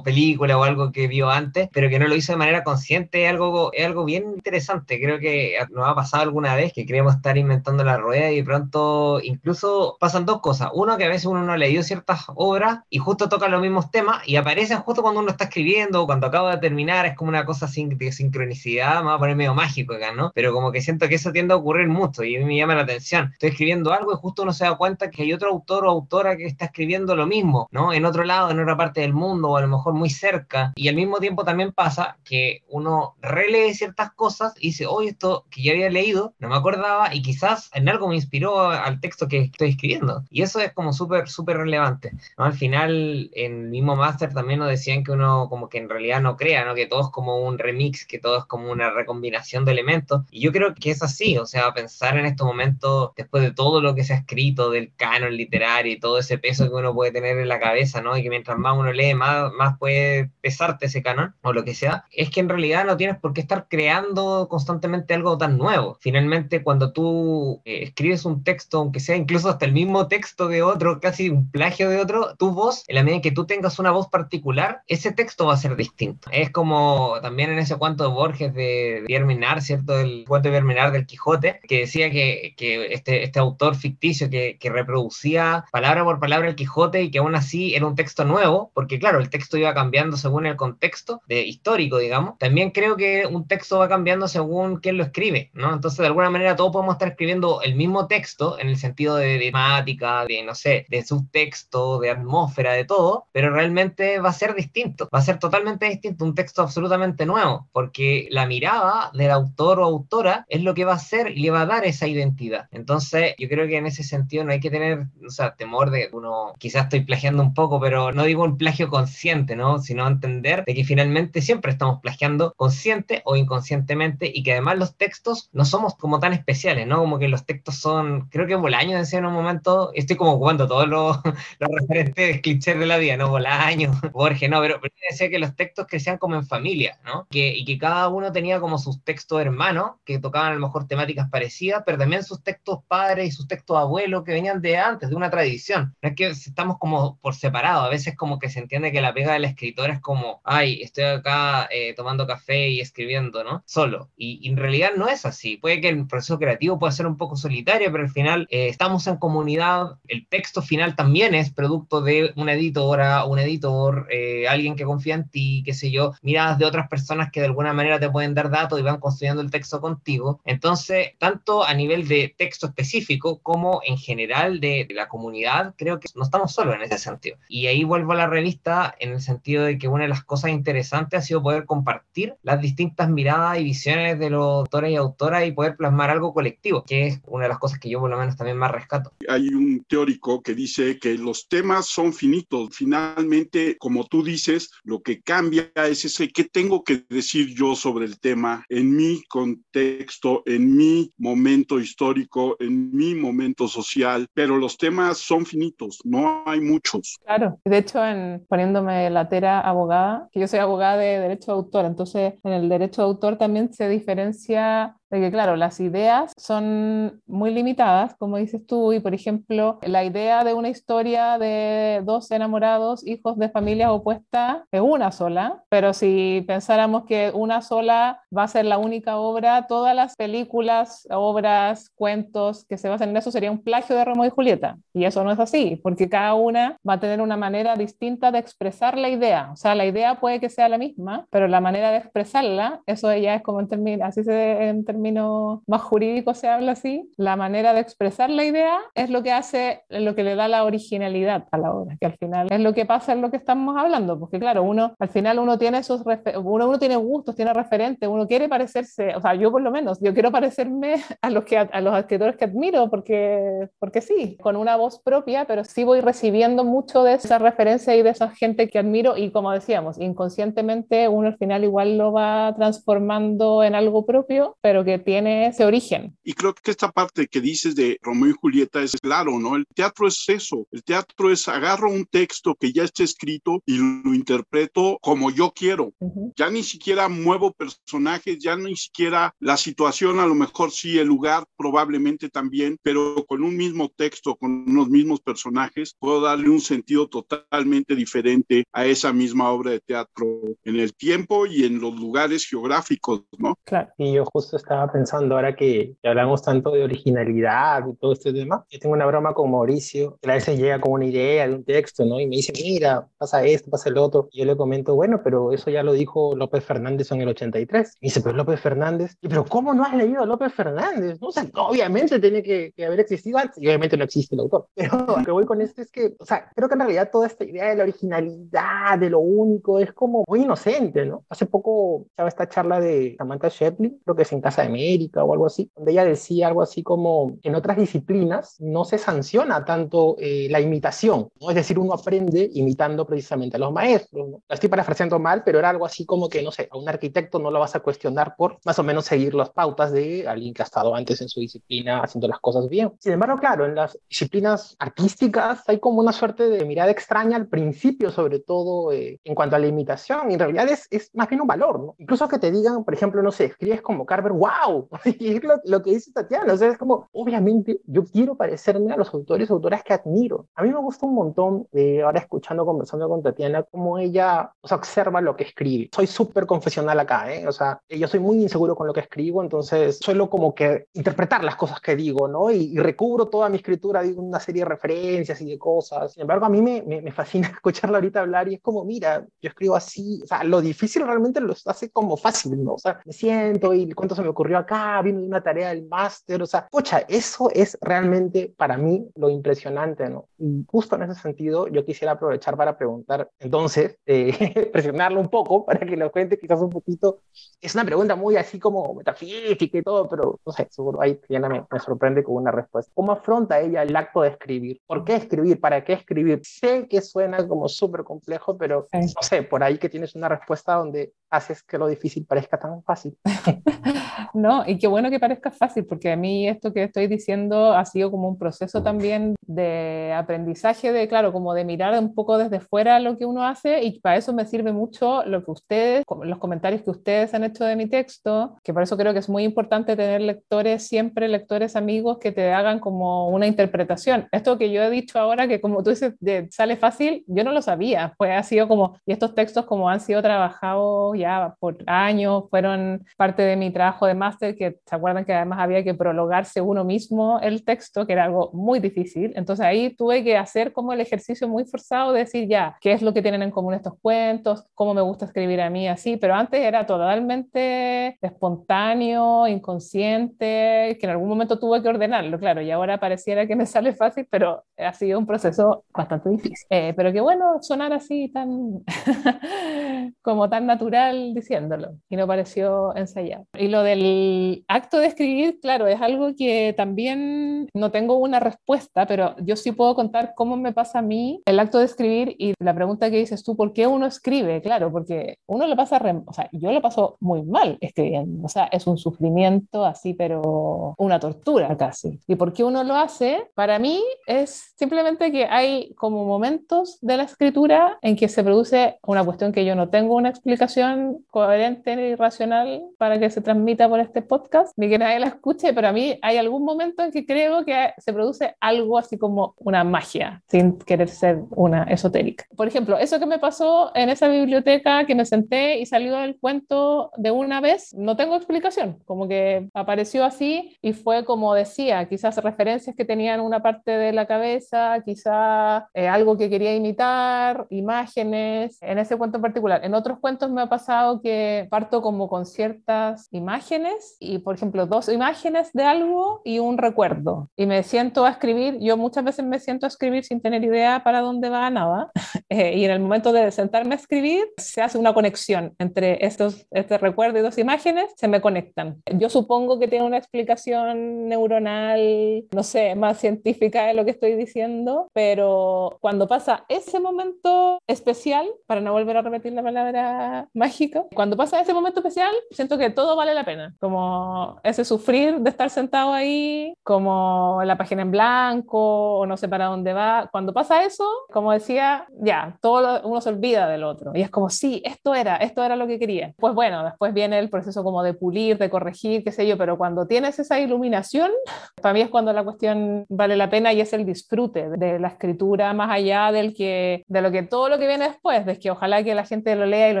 [0.04, 3.30] película o algo que vio antes, pero que no lo hizo de manera consciente, es
[3.30, 5.00] algo, es algo bien interesante.
[5.00, 8.44] Creo que nos ha pasado alguna vez que queremos estar inventando la rueda y de
[8.44, 10.70] pronto incluso pasan dos cosas.
[10.74, 13.90] Uno, que a veces uno no ha leído ciertas obras y justo toca los mismos
[13.90, 17.28] temas y aparecen justo cuando uno está escribiendo o cuando acaba de terminar, es como
[17.28, 20.32] una cosa de sincronicidad, me va a poner medio mágico acá, ¿no?
[20.34, 23.30] Pero como que siento que eso tiende a ocurrir mucho y me llama la atención.
[23.32, 26.36] Estoy escribiendo algo y justo uno se da cuenta que hay otro autor o autora
[26.36, 27.92] que está escribiendo lo mismo, ¿no?
[27.92, 30.72] En otro lado, en otra parte del mundo o a lo mejor muy cerca.
[30.76, 35.44] Y al mismo tiempo también pasa que uno relee ciertas cosas y dice, oye, esto
[35.50, 39.28] que ya había leído, no me acordaba y quizás en algo me inspiró al texto
[39.28, 40.24] que estoy escribiendo.
[40.30, 42.12] Y eso es como súper, súper relevante.
[42.36, 42.44] ¿no?
[42.44, 46.20] Al final, en el mismo máster también nos decían que uno como que en realidad
[46.20, 46.74] no crea, ¿no?
[46.74, 50.22] Que todo es como un remix, que todo es como una recombinación de elementos.
[50.30, 53.80] Y yo creo que es así, o sea, pensar en estos momentos, después de todo
[53.80, 57.12] lo que se ha escrito, del canon literario y todo ese peso que uno puede
[57.12, 58.16] tener en la cabeza, ¿no?
[58.16, 61.74] Y que mientras más uno lee, más, más puede pesarte ese canon o lo que
[61.74, 65.96] sea, es que en realidad no tienes por qué estar creando constantemente algo tan nuevo.
[66.00, 70.62] Finalmente, cuando tú eh, escribes un texto, aunque sea incluso hasta el mismo texto de
[70.62, 73.78] otro, casi un plagio de otro, tu voz, en la medida en que tú tengas
[73.78, 76.30] una voz particular, ese texto va a ser distinto.
[76.32, 79.98] Es como también en ese cuento de Borges de Vierminar, ¿cierto?
[79.98, 84.58] El cuento de Vierminar del Quijote, que decía que, que este, este autor ficticio que,
[84.68, 88.98] reproducía palabra por palabra el Quijote y que aún así era un texto nuevo, porque
[88.98, 92.38] claro, el texto iba cambiando según el contexto de, histórico, digamos.
[92.38, 95.72] También creo que un texto va cambiando según quién lo escribe, ¿no?
[95.72, 99.38] Entonces, de alguna manera, todos podemos estar escribiendo el mismo texto en el sentido de
[99.38, 104.54] temática, de, no sé, de subtexto, de atmósfera, de todo, pero realmente va a ser
[104.54, 109.80] distinto, va a ser totalmente distinto, un texto absolutamente nuevo, porque la mirada del autor
[109.80, 112.68] o autora es lo que va a hacer y le va a dar esa identidad.
[112.72, 116.08] Entonces, yo creo que en ese sentido no hay que tener, o sea, temor de
[116.12, 119.78] uno, quizás estoy plagiando un poco, pero no digo un plagio consciente, ¿no?
[119.78, 124.96] Sino entender de que finalmente siempre estamos plagiando consciente o inconscientemente y que además los
[124.96, 126.98] textos no somos como tan especiales, ¿no?
[126.98, 130.66] Como que los textos son, creo que Bolaño decía en un momento, estoy como jugando
[130.66, 131.18] todos los,
[131.58, 133.28] los referentes clichés de la vida, ¿no?
[133.28, 137.26] Bolaño, Borges, no, pero, pero decía que los textos crecían como en familia, ¿no?
[137.30, 140.86] Que, y que cada uno tenía como sus textos hermanos, que tocaban a lo mejor
[140.86, 145.10] temáticas parecidas, pero también sus textos padres y sus textos abuelos que venían de antes,
[145.10, 145.94] de una tradición.
[146.02, 149.14] No es que estamos como por separado, a veces como que se entiende que la
[149.14, 153.62] pega del escritor es como, ay, estoy acá eh, tomando café y escribiendo, ¿no?
[153.66, 154.10] Solo.
[154.16, 155.56] Y, en realidad no es así.
[155.56, 159.06] Puede que el proceso creativo pueda ser un poco solitario, pero al final eh, estamos
[159.06, 164.76] en comunidad, el texto final también es producto de una editora, un editor, eh, alguien
[164.76, 167.98] que confía en ti, qué sé yo, miradas de otras personas que de alguna manera
[167.98, 170.40] te pueden dar datos y van construyendo el texto contigo.
[170.44, 176.08] Entonces, tanto a nivel de texto específico como en general de, la comunidad, creo que
[176.14, 177.36] no estamos solos en ese sentido.
[177.48, 180.50] Y ahí vuelvo a la revista en el sentido de que una de las cosas
[180.50, 185.46] interesantes ha sido poder compartir las distintas miradas y visiones de los autores y autoras
[185.46, 188.18] y poder plasmar algo colectivo, que es una de las cosas que yo por lo
[188.18, 189.12] menos también más rescato.
[189.28, 192.70] Hay un teórico que dice que los temas son finitos.
[192.72, 198.06] Finalmente, como tú dices, lo que cambia es ese qué tengo que decir yo sobre
[198.06, 204.76] el tema en mi contexto, en mi momento histórico, en mi momento social, pero los
[204.76, 207.18] temas son finitos, no hay muchos.
[207.24, 211.58] Claro, de hecho, en, poniéndome la tera abogada, que yo soy abogada de derecho de
[211.58, 216.32] autor, entonces en el derecho de autor también se diferencia de que, claro, las ideas
[216.36, 222.02] son muy limitadas, como dices tú, y por ejemplo, la idea de una historia de
[222.04, 228.22] dos enamorados, hijos de familias opuestas, es una sola, pero si pensáramos que una sola
[228.36, 233.16] va a ser la única obra, todas las películas, obras, cuentos que se basan en
[233.16, 236.34] eso sería un plagio de Romeo y Julieta, y eso no es así, porque cada
[236.34, 240.20] una va a tener una manera distinta de expresar la idea, o sea, la idea
[240.20, 244.02] puede que sea la misma, pero la manera de expresarla, eso ya es como en
[244.02, 248.78] así se en término más jurídico se habla así, la manera de expresar la idea
[248.94, 252.16] es lo que hace, lo que le da la originalidad a la obra, que al
[252.16, 255.38] final es lo que pasa en lo que estamos hablando, porque claro, uno, al final
[255.38, 256.02] uno tiene esos,
[256.42, 260.00] uno, uno tiene gustos, tiene referentes, uno quiere parecerse, o sea, yo por lo menos,
[260.00, 264.56] yo quiero parecerme a los, que, a los escritores que admiro, porque, porque sí, con
[264.56, 268.68] una voz propia, pero sí voy recibiendo mucho de esa referencia y de esa gente
[268.68, 274.04] que admiro y como decíamos, inconscientemente uno al final igual lo va transformando en algo
[274.04, 276.16] propio, pero que tiene ese origen.
[276.24, 279.56] Y creo que esta parte que dices de Romeo y Julieta es claro, ¿no?
[279.56, 283.76] El teatro es eso, el teatro es agarro un texto que ya está escrito y
[283.76, 285.92] lo interpreto como yo quiero.
[286.36, 291.08] Ya ni siquiera muevo personajes, ya ni siquiera la situación, a lo mejor sí, el
[291.08, 296.60] lugar probablemente también, pero con un mismo texto, con unos mismos personajes, puedo darle un
[296.60, 301.94] sentido totalmente diferente a esa misma obra de teatro en el tiempo y en los
[301.94, 303.58] lugares geográficos, ¿no?
[303.64, 308.32] Claro, y yo justo estaba pensando ahora que, hablamos tanto de originalidad y todo este
[308.32, 311.54] tema, yo tengo una broma con Mauricio, que a veces llega con una idea de
[311.54, 312.20] un texto, ¿no?
[312.20, 314.28] Y me dice, mira, pasa esto, pasa el otro.
[314.30, 317.96] Y yo le comento, bueno, pero eso ya lo dijo López Fernández en el 83.
[318.00, 321.20] Y dice, pero López Fernández, y, pero ¿cómo no has leído a López Fernández?
[321.20, 321.28] ¿No?
[321.28, 324.68] O sea, obviamente tiene que, que, haber existido antes, y obviamente no existe el autor.
[324.74, 327.26] Pero lo que voy con esto es que, o sea, creo que en realidad toda
[327.26, 331.24] esta idea de la originalidad, de lo único, es como muy inocente, ¿no?
[331.28, 335.24] Hace poco estaba esta charla de Samantha Shepley, creo que es en Casa de América
[335.24, 339.64] o algo así, donde ella decía algo así como, en otras disciplinas no se sanciona
[339.64, 341.50] tanto eh, la imitación, ¿no?
[341.50, 344.42] Es decir, uno aprende imitando precisamente a los maestros, ¿no?
[344.48, 347.38] La estoy parafraseando mal, pero era algo así como que, no sé, a un arquitecto
[347.38, 350.62] no lo vas a cuestionar por más o menos seguir las pautas de alguien que
[350.62, 352.92] ha estado antes en su disciplina haciendo las cosas bien.
[352.98, 357.48] Sin embargo, claro, en las disciplinas artísticas hay como una suerte de mirada extraña al
[357.48, 361.28] principio, sobre todo eh, en cuanto a la imitación, y en realidad es, es, más
[361.28, 361.94] bien un valor, ¿no?
[361.98, 364.48] Incluso que te digan, por ejemplo, no sé, escribes como Carver, wow,
[365.04, 368.92] y es lo, lo, que dice Tatiana, o sea, es como, obviamente, yo quiero parecerme
[368.92, 370.46] a los autores, autoras que admiro.
[370.54, 374.68] A mí me gusta un montón, eh, ahora escuchando, conversando con Tatiana, cómo ella, o
[374.68, 375.90] sea, observa lo que escribe.
[375.94, 377.46] Soy súper confesional acá, ¿eh?
[377.46, 381.44] O sea, yo soy muy inseguro con lo que escribo, entonces suelo como que interpretar
[381.44, 382.50] las cosas que digo, ¿no?
[382.50, 386.12] Y, y recubro toda mi escritura de una serie de referencias y de cosas.
[386.12, 389.26] Sin embargo, a mí me, me, me fascina escucharla ahorita hablar y es como, mira,
[389.40, 392.74] yo escribo así, o sea, lo difícil realmente lo hace como fácil, ¿no?
[392.74, 395.86] O sea, me siento y cuento se me ocurrió ocurrió acá, vino una tarea del
[395.86, 400.28] máster, o sea, pucha, eso es realmente para mí lo impresionante, ¿no?
[400.38, 405.66] Y justo en ese sentido, yo quisiera aprovechar para preguntar, entonces, eh, presionarlo un poco
[405.66, 407.20] para que lo cuente quizás un poquito.
[407.60, 411.48] Es una pregunta muy así como metafísica y todo, pero no sé, seguro ahí Diana
[411.48, 412.90] me, me sorprende con una respuesta.
[412.94, 414.80] ¿Cómo afronta ella el acto de escribir?
[414.86, 415.60] ¿Por qué escribir?
[415.60, 416.40] ¿Para qué escribir?
[416.42, 420.74] Sé que suena como súper complejo, pero no sé, por ahí que tienes una respuesta
[420.74, 423.16] donde haces que lo difícil parezca tan fácil.
[424.34, 427.84] no, y qué bueno que parezca fácil, porque a mí esto que estoy diciendo ha
[427.84, 432.60] sido como un proceso también de aprendizaje, de claro, como de mirar un poco desde
[432.60, 436.38] fuera lo que uno hace, y para eso me sirve mucho lo que ustedes, los
[436.38, 439.44] comentarios que ustedes han hecho de mi texto, que por eso creo que es muy
[439.44, 444.28] importante tener lectores, siempre lectores amigos que te hagan como una interpretación.
[444.32, 447.52] Esto que yo he dicho ahora, que como tú dices, de, sale fácil, yo no
[447.52, 451.78] lo sabía, pues ha sido como, y estos textos como han sido trabajados ya por
[451.86, 455.94] años, fueron parte de mi trabajo de máster, que se acuerdan que además había que
[455.94, 459.32] prologarse uno mismo el texto, que era algo muy difícil.
[459.36, 463.02] Entonces ahí tuve que hacer como el ejercicio muy forzado de decir ya, ¿qué es
[463.02, 464.64] lo que tienen en común estos cuentos?
[464.74, 466.16] ¿Cómo me gusta escribir a mí así?
[466.16, 472.70] Pero antes era totalmente espontáneo, inconsciente, que en algún momento tuve que ordenarlo, claro, y
[472.70, 476.66] ahora pareciera que me sale fácil, pero ha sido un proceso bastante difícil.
[476.70, 478.84] Eh, pero qué bueno sonar así tan
[480.22, 483.44] como tan natural diciéndolo y no pareció ensayado.
[483.54, 489.06] Y lo del acto de escribir, claro, es algo que también no tengo una respuesta,
[489.06, 492.54] pero yo sí puedo contar cómo me pasa a mí el acto de escribir y
[492.60, 494.60] la pregunta que dices tú, ¿por qué uno escribe?
[494.62, 498.64] Claro, porque uno lo pasa, o sea, yo lo paso muy mal escribiendo, o sea,
[498.66, 502.20] es un sufrimiento así, pero una tortura casi.
[502.26, 503.50] ¿Y por qué uno lo hace?
[503.54, 508.98] Para mí es simplemente que hay como momentos de la escritura en que se produce
[509.06, 510.97] una cuestión que yo no tengo una explicación
[511.30, 515.72] coherente y racional para que se transmita por este podcast, ni que nadie la escuche,
[515.72, 519.54] pero a mí hay algún momento en que creo que se produce algo así como
[519.58, 522.44] una magia, sin querer ser una esotérica.
[522.56, 526.38] Por ejemplo, eso que me pasó en esa biblioteca que me senté y salió el
[526.38, 532.08] cuento de una vez, no tengo explicación, como que apareció así y fue como decía,
[532.08, 537.66] quizás referencias que tenían una parte de la cabeza, quizás eh, algo que quería imitar,
[537.70, 539.84] imágenes, en ese cuento en particular.
[539.84, 540.87] En otros cuentos me ha pasado
[541.22, 546.78] que parto como con ciertas imágenes y, por ejemplo, dos imágenes de algo y un
[546.78, 547.50] recuerdo.
[547.56, 551.02] Y me siento a escribir, yo muchas veces me siento a escribir sin tener idea
[551.04, 552.10] para dónde va nada.
[552.50, 556.66] Eh, y en el momento de sentarme a escribir, se hace una conexión entre estos,
[556.70, 559.02] este recuerdo y dos imágenes, se me conectan.
[559.18, 564.34] Yo supongo que tiene una explicación neuronal, no sé, más científica de lo que estoy
[564.34, 570.77] diciendo, pero cuando pasa ese momento especial, para no volver a repetir la palabra mágica,
[571.14, 575.50] cuando pasa ese momento especial, siento que todo vale la pena, como ese sufrir de
[575.50, 580.28] estar sentado ahí, como la página en blanco o no sé para dónde va.
[580.30, 584.50] Cuando pasa eso, como decía, ya, todo uno se olvida del otro y es como,
[584.50, 586.34] sí, esto era, esto era lo que quería.
[586.36, 589.76] Pues bueno, después viene el proceso como de pulir, de corregir, qué sé yo, pero
[589.78, 591.30] cuando tienes esa iluminación,
[591.82, 595.08] para mí es cuando la cuestión vale la pena y es el disfrute de la
[595.08, 598.70] escritura más allá del que, de lo que todo lo que viene después, de que
[598.70, 600.00] ojalá que la gente lo lea y lo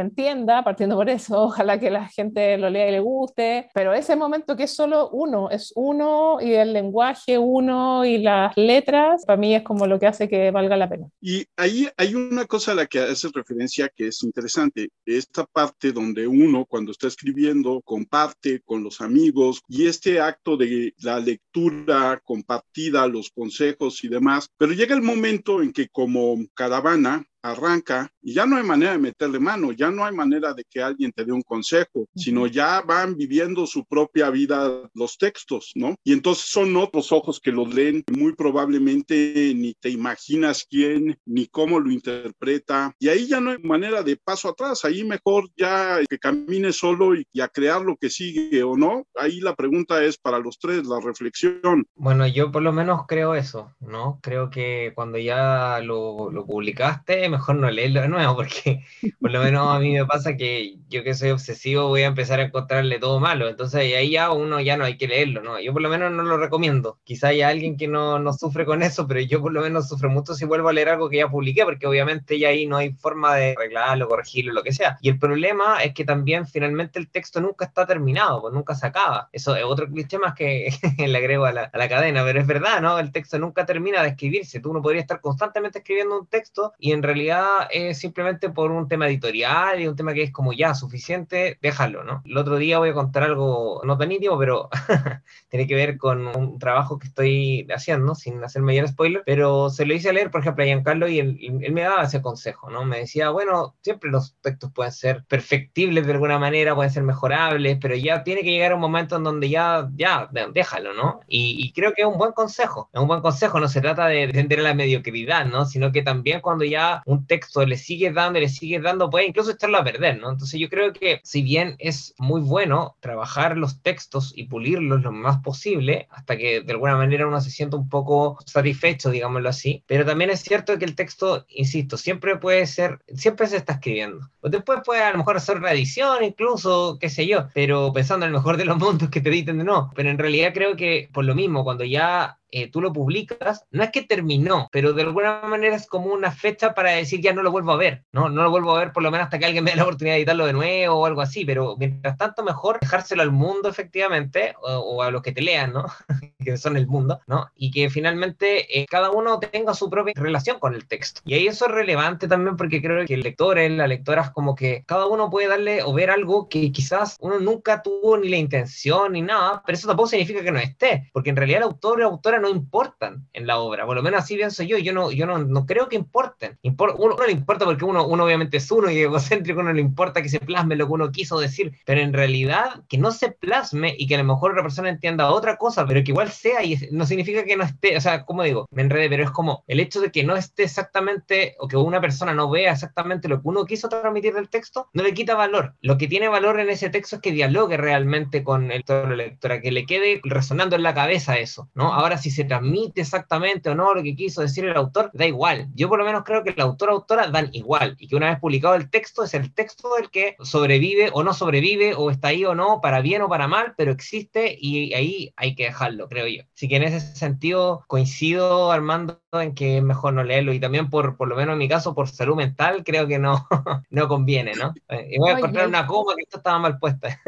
[0.00, 4.16] entienda, partiendo por eso, ojalá que la gente lo lea y le guste, pero ese
[4.16, 9.38] momento que es solo uno, es uno y el lenguaje uno y las letras, para
[9.38, 11.08] mí es como lo que hace que valga la pena.
[11.22, 15.90] Y ahí hay una cosa a la que hace referencia que es interesante, esta parte
[15.90, 22.20] donde uno cuando está escribiendo comparte con los amigos y este acto de la lectura
[22.22, 28.34] compartida, los consejos y demás, pero llega el momento en que como caravana arranca y
[28.34, 31.24] ya no hay manera de meterle mano, ya no hay manera de que alguien te
[31.24, 35.94] dé un consejo, sino ya van viviendo su propia vida los textos, ¿no?
[36.04, 41.46] Y entonces son otros ojos que los leen, muy probablemente ni te imaginas quién, ni
[41.46, 46.00] cómo lo interpreta, y ahí ya no hay manera de paso atrás, ahí mejor ya
[46.08, 50.18] que camine solo y, a crear lo que sigue o no, ahí la pregunta es
[50.18, 51.86] para los tres, la reflexión.
[51.94, 54.18] Bueno, yo por lo menos creo eso, ¿no?
[54.22, 58.84] Creo que cuando ya lo, lo publicaste, mejor no leerlo de nuevo, porque
[59.20, 62.40] por lo menos a mí me pasa que yo que soy obsesivo voy a empezar
[62.40, 65.60] a encontrarle todo malo, entonces ahí ya uno ya no hay que leerlo, ¿no?
[65.60, 66.98] Yo por lo menos no lo recomiendo.
[67.04, 70.10] Quizá haya alguien que no, no sufre con eso, pero yo por lo menos sufro
[70.10, 72.92] mucho si vuelvo a leer algo que ya publiqué, porque obviamente ya ahí no hay
[72.92, 74.98] forma de arreglarlo, corregirlo, lo que sea.
[75.02, 78.86] Y el problema es que también finalmente el texto nunca está terminado, pues nunca se
[78.86, 79.28] acaba.
[79.32, 82.46] Eso es otro cliché más que le agrego a la, a la cadena, pero es
[82.46, 82.98] verdad, ¿no?
[82.98, 84.60] El texto nunca termina de escribirse.
[84.60, 88.70] Tú no podrías estar constantemente escribiendo un texto y en realidad realidad es simplemente por
[88.70, 92.22] un tema editorial y un tema que es como ya suficiente, déjalo, ¿no?
[92.24, 94.68] El otro día voy a contar algo no tan íntimo, pero
[95.48, 99.84] tiene que ver con un trabajo que estoy haciendo, sin hacer mayor spoiler, pero se
[99.84, 102.70] lo hice a leer, por ejemplo, a Giancarlo y él, él me daba ese consejo,
[102.70, 102.84] ¿no?
[102.84, 107.78] Me decía, bueno, siempre los textos pueden ser perfectibles de alguna manera, pueden ser mejorables,
[107.80, 111.20] pero ya tiene que llegar un momento en donde ya, ya, déjalo, ¿no?
[111.26, 114.28] Y, creo que es un buen consejo, es un buen consejo, no se trata de
[114.28, 115.64] tender a la mediocridad, ¿no?
[115.64, 119.50] Sino que también cuando ya un texto le sigue dando le sigue dando, puede incluso
[119.50, 120.30] echarlo a perder, ¿no?
[120.30, 125.10] Entonces yo creo que si bien es muy bueno trabajar los textos y pulirlos lo
[125.10, 129.82] más posible, hasta que de alguna manera uno se sienta un poco satisfecho, digámoslo así,
[129.86, 134.28] pero también es cierto que el texto, insisto, siempre puede ser, siempre se está escribiendo.
[134.40, 138.26] O después puede a lo mejor hacer una edición incluso, qué sé yo, pero pensando
[138.26, 139.90] en el mejor de los mundos que te editen de no.
[139.94, 143.82] Pero en realidad creo que por lo mismo, cuando ya eh, tú lo publicas, no
[143.82, 147.42] es que terminó, pero de alguna manera es como una fecha para decir ya no
[147.42, 148.28] lo vuelvo a ver, ¿no?
[148.28, 150.14] No lo vuelvo a ver por lo menos hasta que alguien me dé la oportunidad
[150.14, 154.54] de editarlo de nuevo o algo así, pero mientras tanto mejor dejárselo al mundo efectivamente
[154.60, 155.86] o, a los que te lean, ¿no?
[156.38, 157.50] que son el mundo, ¿no?
[157.54, 161.20] Y que finalmente eh, cada uno tenga su propia relación con el texto.
[161.24, 164.54] Y ahí eso es relevante también porque creo que el lector, la lectora es como
[164.54, 168.36] que cada uno puede darle o ver algo que quizás uno nunca tuvo ni la
[168.36, 172.00] intención ni nada, pero eso tampoco significa que no esté, porque en realidad el autor
[172.02, 175.10] o autora no importan en la obra, por lo menos así pienso yo, yo no,
[175.10, 176.58] yo no, no creo que importen.
[176.62, 180.22] uno, no le importa porque uno, uno obviamente es uno y egocéntrico, no le importa
[180.22, 183.94] que se plasme lo que uno quiso decir, pero en realidad que no se plasme
[183.98, 186.78] y que a lo mejor otra persona entienda otra cosa, pero que igual sea y
[186.90, 189.80] no significa que no esté, o sea, como digo, me enredé, pero es como el
[189.80, 193.48] hecho de que no esté exactamente o que una persona no vea exactamente lo que
[193.48, 195.74] uno quiso transmitir del texto, no le quita valor.
[195.80, 199.16] Lo que tiene valor en ese texto es que dialogue realmente con el lector o
[199.16, 201.92] lectora, que le quede resonando en la cabeza eso, ¿no?
[201.92, 205.68] Ahora, si se transmite exactamente o no lo que quiso decir el autor, da igual.
[205.74, 208.38] Yo por lo menos creo que el autor autora dan igual y que una vez
[208.40, 212.44] publicado el texto es el texto del que sobrevive o no sobrevive o está ahí
[212.44, 216.26] o no, para bien o para mal, pero existe y ahí hay que dejarlo, creo
[216.26, 216.42] yo.
[216.54, 220.90] Así que en ese sentido coincido, Armando, en que es mejor no leerlo y también
[220.90, 223.46] por, por lo menos en mi caso, por salud mental, creo que no,
[223.90, 224.72] no conviene, ¿no?
[224.88, 227.18] Eh, y voy a encontrar una coma que esto estaba mal puesta.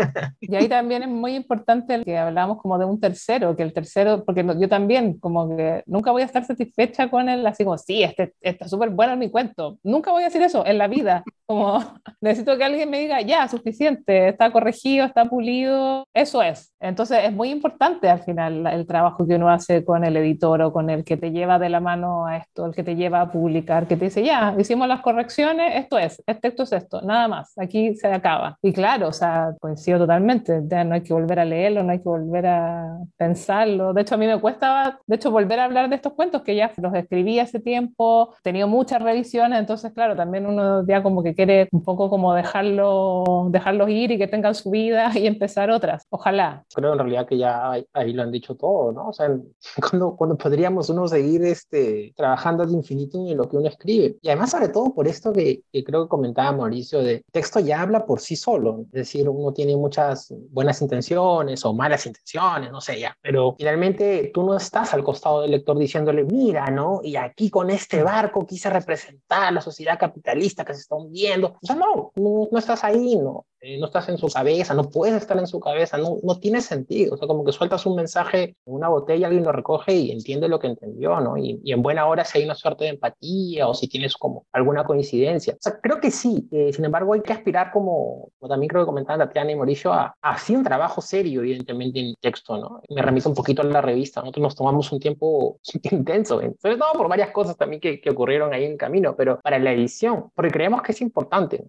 [0.41, 4.25] y ahí también es muy importante que hablamos como de un tercero, que el tercero,
[4.25, 4.90] porque yo también
[5.21, 8.91] como que nunca voy a estar satisfecha con él, así como, sí, este, está súper
[8.91, 9.79] bueno mi cuento.
[9.83, 11.83] Nunca voy a decir eso en la vida, como
[12.21, 16.73] necesito que alguien me diga, ya, suficiente, está corregido, está pulido, eso es.
[16.79, 20.73] Entonces es muy importante al final el trabajo que uno hace con el editor o
[20.73, 23.33] con el que te lleva de la mano a esto, el que te lleva a
[23.33, 27.27] publicar, que te dice, ya, hicimos las correcciones, esto es, este texto es esto, nada
[27.27, 28.57] más, aquí se acaba.
[28.63, 31.99] Y claro, o sea, coincido totalmente, ya no hay que volver a leerlo, no hay
[31.99, 33.93] que volver a pensarlo.
[33.93, 36.55] De hecho, a mí me cuesta, de hecho, volver a hablar de estos cuentos que
[36.55, 41.25] ya los escribí hace tiempo, he tenido muchas revisiones, entonces, claro, también uno ya como
[41.25, 45.71] que quiere un poco como dejarlo, dejarlos ir y que tengan su vida y empezar
[45.71, 46.07] otras.
[46.11, 49.09] Ojalá creo en realidad que ya ahí lo han dicho todo, ¿no?
[49.09, 49.29] O sea,
[49.91, 54.17] cuando, cuando podríamos uno seguir este, trabajando al infinito en lo que uno escribe.
[54.23, 58.07] Y además, sobre todo por esto que, creo que comentaba Mauricio, de texto ya habla
[58.07, 58.83] por sí solo.
[58.87, 63.17] Es decir, uno tiene muchas buenas intenciones o malas intenciones, no sé ya.
[63.21, 67.01] Pero finalmente tú no estás al costado del lector diciéndole, mira, ¿no?
[67.03, 71.30] Y aquí con este barco quise representar la sociedad capitalista que se está hundiendo.
[71.63, 73.47] O sea, no, no, no estás ahí, ¿no?
[73.63, 76.63] Eh, no estás en su cabeza, no puedes estar en su cabeza, no, no tiene
[76.63, 77.15] sentido.
[77.15, 80.49] O sea, como que sueltas un mensaje en una botella, alguien lo recoge y entiende
[80.49, 81.37] lo que entendió, ¿no?
[81.37, 84.47] Y, y en buena hora si hay una suerte de empatía o si tienes como
[84.53, 85.55] alguna coincidencia.
[85.55, 86.49] O sea, creo que sí.
[86.73, 90.17] sin embargo, hay que aspirar como, como también creo que comentaban Tatiana y Mauricio, a,
[90.23, 92.81] a un trabajo serio, evidentemente, en texto, ¿no?
[92.89, 94.21] Me remito un poquito a la revista.
[94.21, 95.59] Nosotros nos tomamos un tiempo
[95.91, 96.55] intenso, ¿eh?
[96.61, 99.59] sobre todo por varias cosas también que, que ocurrieron ahí en el camino, pero para
[99.59, 101.20] la edición, porque creemos que es importante.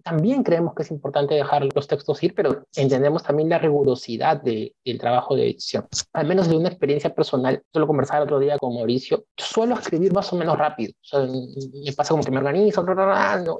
[0.02, 4.98] También creemos que es importante dejar textos ir, pero entendemos también la rigurosidad de, del
[4.98, 5.86] trabajo de edición.
[6.12, 9.74] Al menos de una experiencia personal, yo lo conversaba el otro día con Mauricio, suelo
[9.74, 10.92] escribir más o menos rápido.
[10.92, 12.84] O sea, me pasa como que me organizo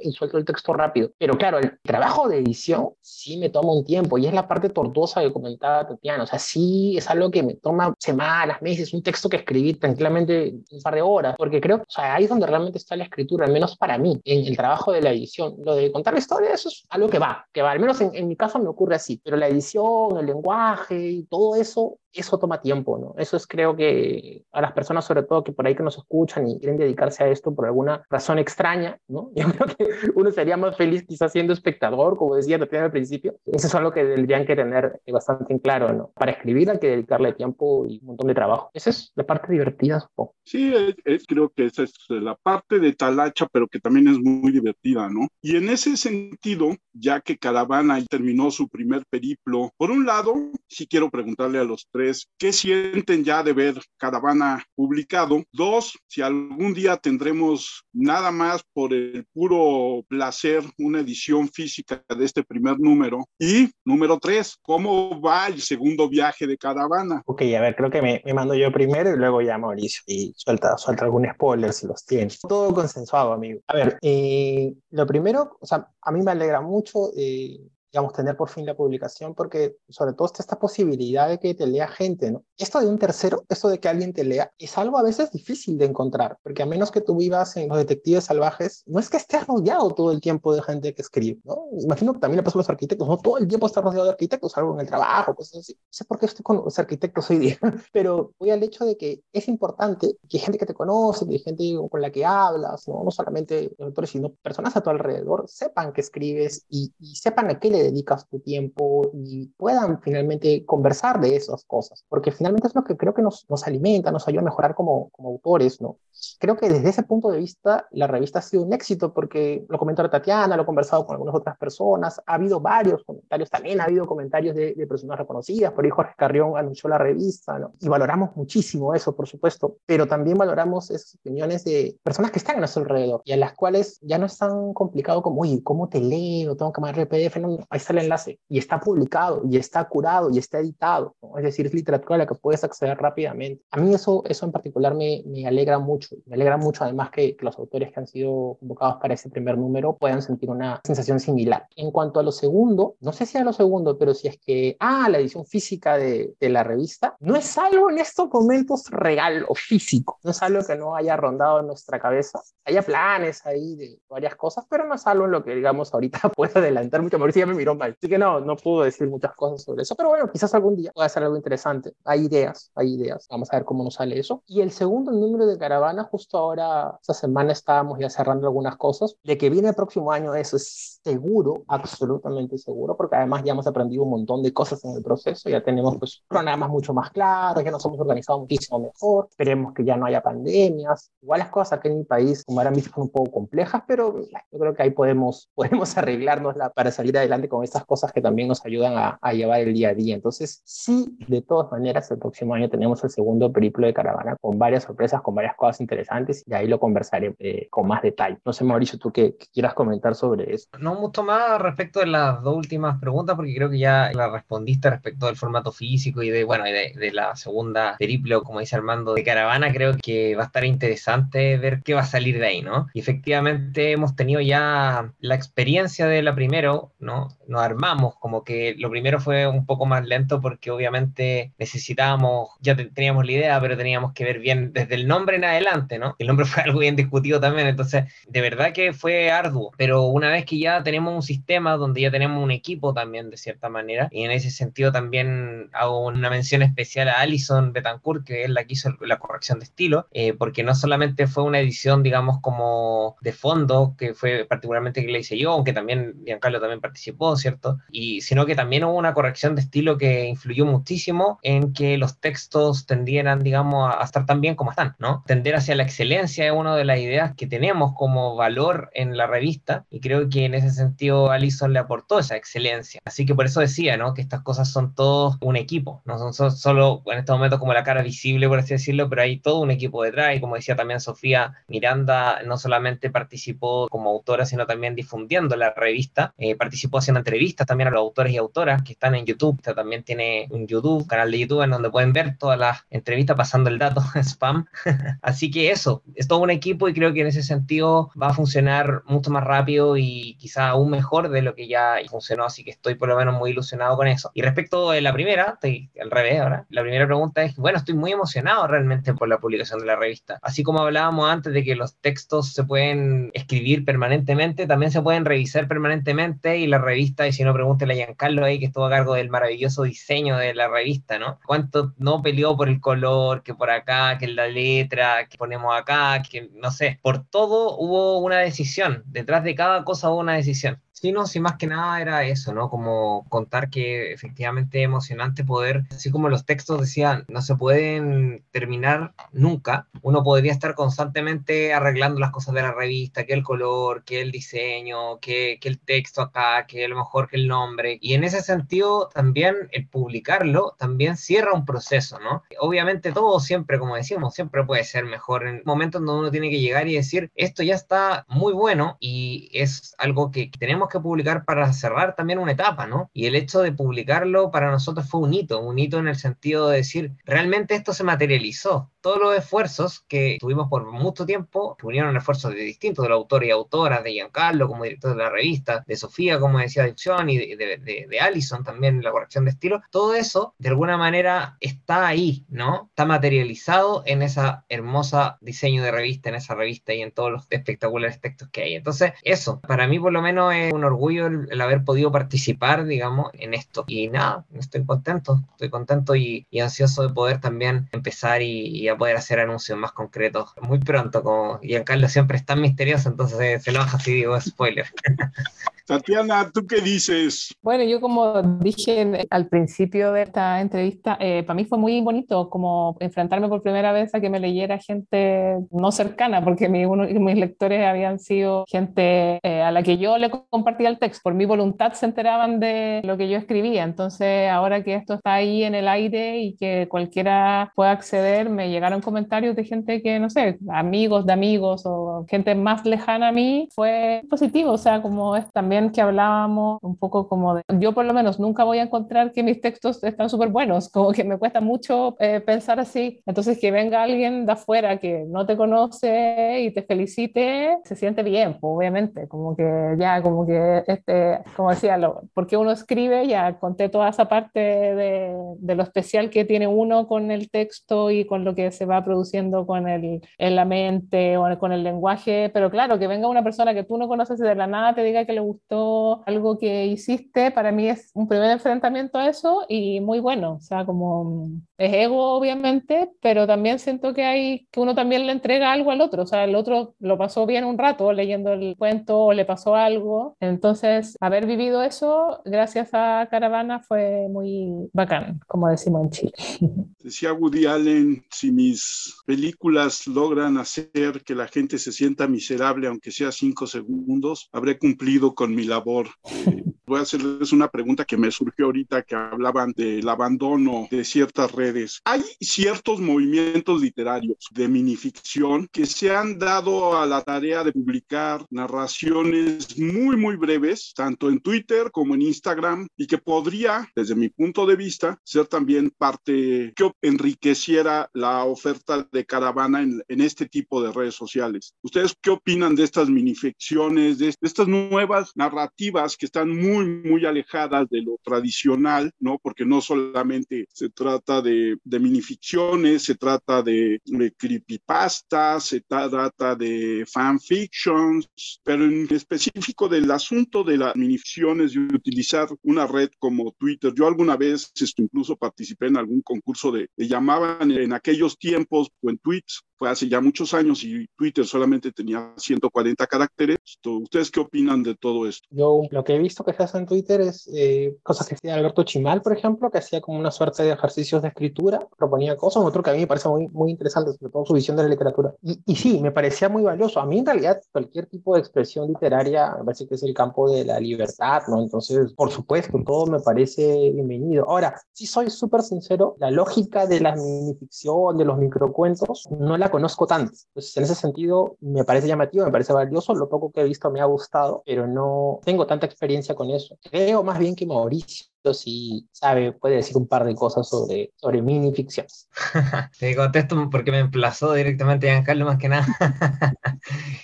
[0.01, 1.11] y suelto el texto rápido.
[1.17, 4.69] Pero claro, el trabajo de edición sí me toma un tiempo y es la parte
[4.69, 6.23] tortuosa que comentaba Tatiana.
[6.23, 10.53] O sea, sí es algo que me toma semanas, meses, un texto que escribí tranquilamente
[10.71, 13.45] un par de horas, porque creo, o sea, ahí es donde realmente está la escritura,
[13.45, 15.55] al menos para mí, en el trabajo de la edición.
[15.63, 18.13] Lo de contar la historia, eso es algo que va, que va, al menos en,
[18.13, 22.37] en mi caso me ocurre así, pero la edición, el lenguaje y todo eso eso
[22.37, 23.15] toma tiempo, ¿no?
[23.17, 26.47] Eso es creo que a las personas sobre todo que por ahí que nos escuchan
[26.47, 29.31] y quieren dedicarse a esto por alguna razón extraña, ¿no?
[29.35, 33.35] Yo creo que uno sería más feliz quizás siendo espectador, como decía al principio.
[33.45, 36.11] Eso es algo que tendrían que tener bastante en claro, ¿no?
[36.15, 38.69] Para escribir hay que dedicarle tiempo y un montón de trabajo.
[38.73, 40.35] Esa es la parte divertida, supongo.
[40.45, 40.73] Sí,
[41.05, 45.09] es, creo que esa es la parte de talacha, pero que también es muy divertida,
[45.09, 45.27] ¿no?
[45.41, 50.35] Y en ese sentido, ya que Caravana terminó su primer periplo, por un lado,
[50.67, 52.02] sí quiero preguntarle a los tres,
[52.37, 55.43] ¿qué sienten ya de ver Caravana publicado?
[55.51, 62.25] Dos, si algún día tendremos nada más por el puro placer una edición física de
[62.25, 63.25] este primer número.
[63.39, 67.21] Y número tres, ¿cómo va el segundo viaje de Caravana?
[67.25, 70.03] Ok, a ver, creo que me, me mando yo primero y luego ya Mauricio.
[70.07, 72.31] Y suelta, suelta algún spoiler si los tiene.
[72.47, 73.61] Todo consensuado, amigo.
[73.67, 77.59] A ver, eh, lo primero, o sea, a mí me alegra mucho eh,
[77.93, 81.67] digamos, tener por fin la publicación, porque sobre todo está esta posibilidad de que te
[81.67, 82.43] lea gente, ¿no?
[82.63, 85.77] Esto de un tercero, esto de que alguien te lea, es algo a veces difícil
[85.77, 89.17] de encontrar, porque a menos que tú vivas en los detectives salvajes, no es que
[89.17, 91.65] estés rodeado todo el tiempo de gente que escribe, ¿no?
[91.81, 94.11] Imagino que también le pasa a los arquitectos, no todo el tiempo está rodeado de
[94.11, 95.73] arquitectos, algo en el trabajo, cosas así.
[95.73, 97.57] No sé por qué estoy con los arquitectos hoy día,
[97.91, 101.75] pero voy al hecho de que es importante que gente que te conoce, que gente
[101.91, 105.99] con la que hablas, no, no solamente autores, sino personas a tu alrededor, sepan que
[105.99, 111.35] escribes y, y sepan a qué le dedicas tu tiempo y puedan finalmente conversar de
[111.35, 114.45] esas cosas, porque finalmente es lo que creo que nos, nos alimenta, nos ayuda a
[114.45, 115.97] mejorar como, como autores, ¿no?
[116.39, 119.77] Creo que desde ese punto de vista la revista ha sido un éxito porque lo
[119.77, 123.85] comentó Tatiana, lo he conversado con algunas otras personas, ha habido varios comentarios, también ha
[123.85, 127.73] habido comentarios de, de personas reconocidas, por ahí Jorge Carrión anunció la revista, ¿no?
[127.79, 132.57] Y valoramos muchísimo eso, por supuesto, pero también valoramos esas opiniones de personas que están
[132.57, 135.89] a nuestro alrededor y a las cuales ya no es tan complicado como, oye, ¿cómo
[135.89, 136.55] te leo?
[136.55, 137.37] ¿Tengo que mandar PDF?
[137.37, 141.37] No, ahí está el enlace y está publicado y está curado y está editado, ¿no?
[141.37, 143.63] es decir, es literatura la que puedes acceder rápidamente.
[143.71, 147.35] A mí eso, eso en particular me, me alegra mucho, me alegra mucho además que,
[147.35, 151.19] que, los autores que han sido convocados para ese primer número puedan sentir una sensación
[151.19, 151.67] similar.
[151.75, 154.75] En cuanto a lo segundo, no sé si a lo segundo, pero si es que,
[154.79, 159.45] ah, la edición física de, de la revista, no es algo en estos momentos real
[159.47, 162.41] o físico, no es algo que no haya rondado en nuestra cabeza.
[162.65, 166.19] Haya planes ahí de varias cosas, pero no es algo en lo que, digamos, ahorita
[166.35, 167.17] puedo adelantar mucho.
[167.17, 169.95] Mauricio ya me miró mal, así que no, no puedo decir muchas cosas sobre eso,
[169.95, 171.93] pero bueno, quizás algún día pueda ser algo interesante.
[172.23, 173.27] Ideas, hay ideas.
[173.29, 174.43] Vamos a ver cómo nos sale eso.
[174.47, 179.15] Y el segundo número de caravana, justo ahora, esta semana estábamos ya cerrando algunas cosas.
[179.23, 183.67] De que viene el próximo año, eso es seguro, absolutamente seguro, porque además ya hemos
[183.67, 185.49] aprendido un montón de cosas en el proceso.
[185.49, 189.27] Ya tenemos pues programas mucho más claros, ya nos hemos organizado muchísimo mejor.
[189.29, 191.11] Esperemos que ya no haya pandemias.
[191.21, 194.21] Igual las cosas aquí en mi país, como ahora mismo, son un poco complejas, pero
[194.21, 198.47] yo creo que ahí podemos, podemos arreglarnos para salir adelante con estas cosas que también
[198.47, 200.15] nos ayudan a, llevar el día a día.
[200.15, 204.59] Entonces, sí, de todas maneras, el próximo año tenemos el segundo periplo de caravana con
[204.59, 208.37] varias sorpresas, con varias cosas interesantes y ahí lo conversaré eh, con más detalle.
[208.45, 210.67] No sé, Mauricio, tú qué, qué, quieras comentar sobre eso.
[210.79, 214.89] No mucho más respecto de las dos últimas preguntas, porque creo que ya la respondiste
[214.89, 219.13] respecto del formato físico y de, bueno, de, de la segunda periplo, como dice Armando,
[219.13, 219.71] de caravana.
[219.71, 222.87] Creo que va a estar interesante ver qué va a salir de ahí, ¿no?
[222.93, 227.29] Y efectivamente hemos tenido ya la experiencia de la primero, ¿no?
[227.47, 232.75] Nos armamos como que lo primero fue un poco más lento porque obviamente necesitábamos, ya
[232.75, 236.15] teníamos la idea, pero teníamos que ver bien desde el nombre en adelante, ¿no?
[236.19, 240.29] El nombre fue algo bien discutido también, entonces de verdad que fue arduo, pero una
[240.29, 244.09] vez que ya tenemos un sistema donde ya tenemos un equipo también de cierta manera,
[244.11, 248.65] y en ese sentido también hago una mención especial a Alison Betancourt, que es la
[248.65, 253.15] que hizo la corrección de estilo, eh, porque no solamente fue una edición, digamos, como
[253.21, 257.79] de fondo, que fue particularmente que le hice yo, aunque también Giancarlo también participó, ¿cierto?
[257.91, 262.19] Y sino que también hubo una corrección de estilo que influyó muchísimo en que los
[262.19, 265.23] textos tendieran, digamos, a, estar tan bien como están, ¿no?
[265.25, 269.27] Tender hacia la excelencia es una de las ideas que tenemos como valor en la
[269.27, 273.01] revista y creo que en ese sentido Alison le aportó esa excelencia.
[273.05, 274.13] Así que por eso decía, ¿no?
[274.13, 277.83] Que estas cosas son todos un equipo, no son solo en este momento como la
[277.83, 280.99] cara visible, por así decirlo, pero hay todo un equipo detrás y como decía también
[280.99, 287.19] Sofía, Miranda no solamente participó como autora, sino también difundiendo la revista, eh, participó haciendo
[287.19, 291.07] entrevistas también a los autores y autoras que están en YouTube, también tiene un YouTube,
[291.07, 294.65] canal de YouTube en donde pueden ver todas las entrevistas pasando el dato spam.
[295.21, 298.33] Así que eso, es todo un equipo y creo que en ese sentido va a
[298.33, 302.71] funcionar mucho más rápido y quizá aún mejor de lo que ya funcionó, así que
[302.71, 304.31] estoy por lo menos muy ilusionado con eso.
[304.33, 307.95] Y respecto de la primera, estoy al revés ahora, la primera pregunta es, bueno, estoy
[307.95, 310.39] muy emocionado realmente por la publicación de la revista.
[310.41, 315.25] Así como hablábamos antes de que los textos se pueden escribir permanentemente, también se pueden
[315.25, 318.89] revisar permanentemente y la revista, y si no, pregúntele a Giancarlo ahí que estuvo a
[318.89, 321.39] cargo del maravilloso diseño de la revista, ¿no?
[321.45, 326.21] ¿Cuánto no peleó por el color, que por acá, que la letra, que ponemos acá,
[326.21, 330.52] que no sé, por todo hubo una decisión, detrás de cada cosa hubo una decisión.
[330.53, 330.67] Sí,
[331.11, 332.69] no, sí, más que nada era eso, ¿no?
[332.69, 339.13] Como contar que efectivamente emocionante poder, así como los textos decían, no se pueden terminar
[339.31, 344.21] nunca, uno podría estar constantemente arreglando las cosas de la revista, que el color, que
[344.21, 347.97] el diseño, que, que el texto acá, que a lo mejor que el nombre.
[348.01, 352.43] Y en ese sentido, también el publicarlo también cierra un proceso, ¿no?
[352.59, 356.59] Obviamente todo siempre, como decíamos, siempre puede ser mejor en momentos donde uno tiene que
[356.59, 360.99] llegar y decir, esto ya está muy bueno y es algo que tenemos que que
[360.99, 363.09] publicar para cerrar también una etapa, ¿no?
[363.13, 366.69] Y el hecho de publicarlo para nosotros fue un hito, un hito en el sentido
[366.69, 368.91] de decir, realmente esto se materializó.
[369.01, 373.51] Todos los esfuerzos que tuvimos por mucho tiempo, unieron esfuerzos de distintos, del autor y
[373.51, 377.57] autoras, de Giancarlo como director de la revista, de Sofía como decía Adicción y de,
[377.57, 382.45] de, de, Allison también la corrección de estilo, todo eso de alguna manera está ahí,
[382.47, 382.87] ¿no?
[382.89, 387.47] Está materializado en esa hermosa diseño de revista, en esa revista y en todos los
[387.49, 388.75] espectaculares textos que hay.
[388.75, 393.31] Entonces, eso, para mí por lo menos es un orgullo el, haber podido participar, digamos,
[393.33, 393.83] en esto.
[393.87, 399.17] Y nada, estoy contento, estoy contento y, ansioso de poder también empezar y, a poder
[399.17, 403.79] hacer anuncios más concretos muy pronto, como Giancarlo siempre es tan misterioso, entonces se lo
[403.79, 404.87] baja si digo spoiler.
[405.85, 407.53] Tatiana, ¿tú qué dices?
[407.61, 412.49] Bueno, yo como dije al principio de esta entrevista, eh, para mí fue muy bonito
[412.49, 417.03] como enfrentarme por primera vez a que me leyera gente no cercana, porque mi, uno,
[417.03, 421.33] mis lectores habían sido gente eh, a la que yo le compartía el texto, por
[421.33, 425.63] mi voluntad se enteraban de lo que yo escribía, entonces ahora que esto está ahí
[425.63, 430.29] en el aire y que cualquiera pueda acceder, me llegaron comentarios de gente que, no
[430.29, 435.35] sé, amigos de amigos o gente más lejana a mí, fue positivo, o sea, como
[435.35, 438.83] es también que hablábamos un poco como de, yo por lo menos nunca voy a
[438.83, 443.21] encontrar que mis textos están súper buenos, como que me cuesta mucho eh, pensar así,
[443.25, 448.23] entonces que venga alguien de afuera que no te conoce y te felicite, se siente
[448.23, 453.27] bien, pues, obviamente, como que ya, como que, este, como decía, lo, porque uno escribe,
[453.27, 458.11] ya conté toda esa parte de, de, lo especial que tiene uno con el texto
[458.11, 461.83] y con lo que se va produciendo con el, en la mente o con el
[461.83, 465.03] lenguaje, pero claro, que venga una persona que tú no conoces de la nada te
[465.03, 469.65] diga que le gusta algo que hiciste, para mí es un primer enfrentamiento a eso
[469.67, 474.79] y muy bueno, o sea, como es ego obviamente, pero también siento que hay que
[474.79, 477.77] uno también le entrega algo al otro, o sea, el otro lo pasó bien un
[477.77, 483.79] rato leyendo el cuento o le pasó algo, entonces haber vivido eso gracias a Caravana
[483.79, 486.33] fue muy bacán, como decimos en Chile.
[487.03, 493.11] Decía Woody Allen, si mis películas logran hacer que la gente se sienta miserable, aunque
[493.11, 496.07] sea cinco segundos, habré cumplido con mi labor.
[496.25, 496.63] Eh,
[496.93, 501.51] voy a hacerles una pregunta que me surgió ahorita que hablaban del abandono de ciertas
[501.51, 501.99] redes.
[502.05, 508.45] Hay ciertos movimientos literarios de minificción que se han dado a la tarea de publicar
[508.51, 514.29] narraciones muy, muy breves, tanto en Twitter como en Instagram, y que podría, desde mi
[514.29, 520.45] punto de vista, ser también parte que enriqueciera la oferta de caravana en, en este
[520.47, 521.73] tipo de redes sociales.
[521.81, 527.89] ¿Ustedes qué opinan de estas minificciones, de estas nuevas narrativas que están muy, muy alejadas
[527.89, 529.39] de lo tradicional, ¿no?
[529.41, 536.55] Porque no solamente se trata de, de minificciones, se trata de, de creepypastas, se trata
[536.55, 538.27] de fanfictions,
[538.63, 543.93] pero en específico del asunto de las minificciones y utilizar una red como Twitter.
[543.95, 549.09] Yo alguna vez incluso participé en algún concurso de, de llamaban en aquellos tiempos o
[549.09, 553.57] en tweets fue hace ya muchos años y Twitter solamente tenía 140 caracteres.
[553.85, 555.47] ¿Ustedes qué opinan de todo esto?
[555.51, 558.55] Yo lo que he visto que se hace en Twitter es eh, cosas que hacía
[558.55, 562.63] Alberto Chimal, por ejemplo, que hacía como una suerte de ejercicios de escritura, proponía cosas,
[562.63, 564.89] otro que a mí me parece muy, muy interesante, sobre todo su visión de la
[564.89, 565.33] literatura.
[565.41, 566.99] Y, y sí, me parecía muy valioso.
[566.99, 570.51] A mí en realidad cualquier tipo de expresión literaria me parece que es el campo
[570.51, 571.61] de la libertad, ¿no?
[571.61, 574.45] Entonces, por supuesto, todo me parece bienvenido.
[574.47, 579.69] Ahora, si soy súper sincero, la lógica de la minificción, de los microcuentos, no la
[579.73, 580.33] conozco tanto.
[580.49, 583.15] Entonces, en ese sentido, me parece llamativo, me parece valioso.
[583.15, 586.77] Lo poco que he visto me ha gustado, pero no tengo tanta experiencia con eso.
[586.91, 591.41] Creo más bien que Mauricio sí sabe, puede decir un par de cosas sobre, sobre
[591.43, 592.07] mini ficción.
[592.99, 595.85] te contesto porque me emplazó directamente Giancarlo más que nada.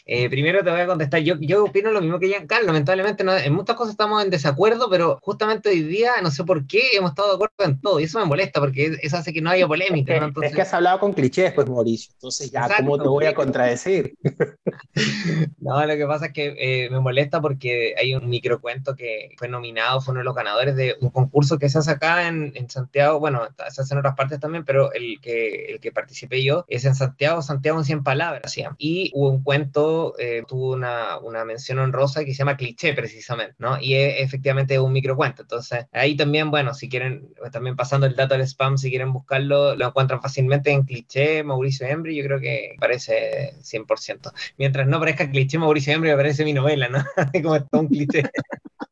[0.06, 3.36] eh, primero te voy a contestar, yo, yo opino lo mismo que Giancarlo, lamentablemente no,
[3.36, 7.12] en muchas cosas estamos en desacuerdo, pero justamente hoy día no sé por qué hemos
[7.12, 9.68] estado de acuerdo en todo y eso me molesta porque eso hace que no haya
[9.68, 10.32] polémica.
[10.44, 13.34] Es que has hablado con clichés, pues Mauricio, entonces ya, Exacto, ¿cómo te voy a
[13.34, 14.16] contradecir?
[15.60, 19.48] no, lo que pasa es que eh, me molesta porque hay un microcuento que fue
[19.48, 23.20] nominado, fue uno de los ganadores de un concurso que se hace acá en, Santiago,
[23.20, 26.86] bueno, se hace en otras partes también, pero el que, el que participé yo es
[26.86, 28.64] en Santiago, Santiago en 100 palabras, ¿sí?
[28.78, 33.56] y hubo un cuento, eh, tuvo una, una mención honrosa que se llama Cliché precisamente,
[33.60, 33.80] ¿no?
[33.80, 38.36] Y es efectivamente un microcuento, entonces ahí también, bueno, si quieren, también pasando el dato
[38.36, 42.76] del spam, si quieren buscarlo, lo encuentran fácilmente en Cliché, Mauricio Embry, yo creo que
[42.80, 44.32] parece 100%.
[44.58, 47.04] Mientras no parezca Cliché, Mauricio Embry, me parece mi novela, ¿no?
[47.44, 48.24] Como está un cliché.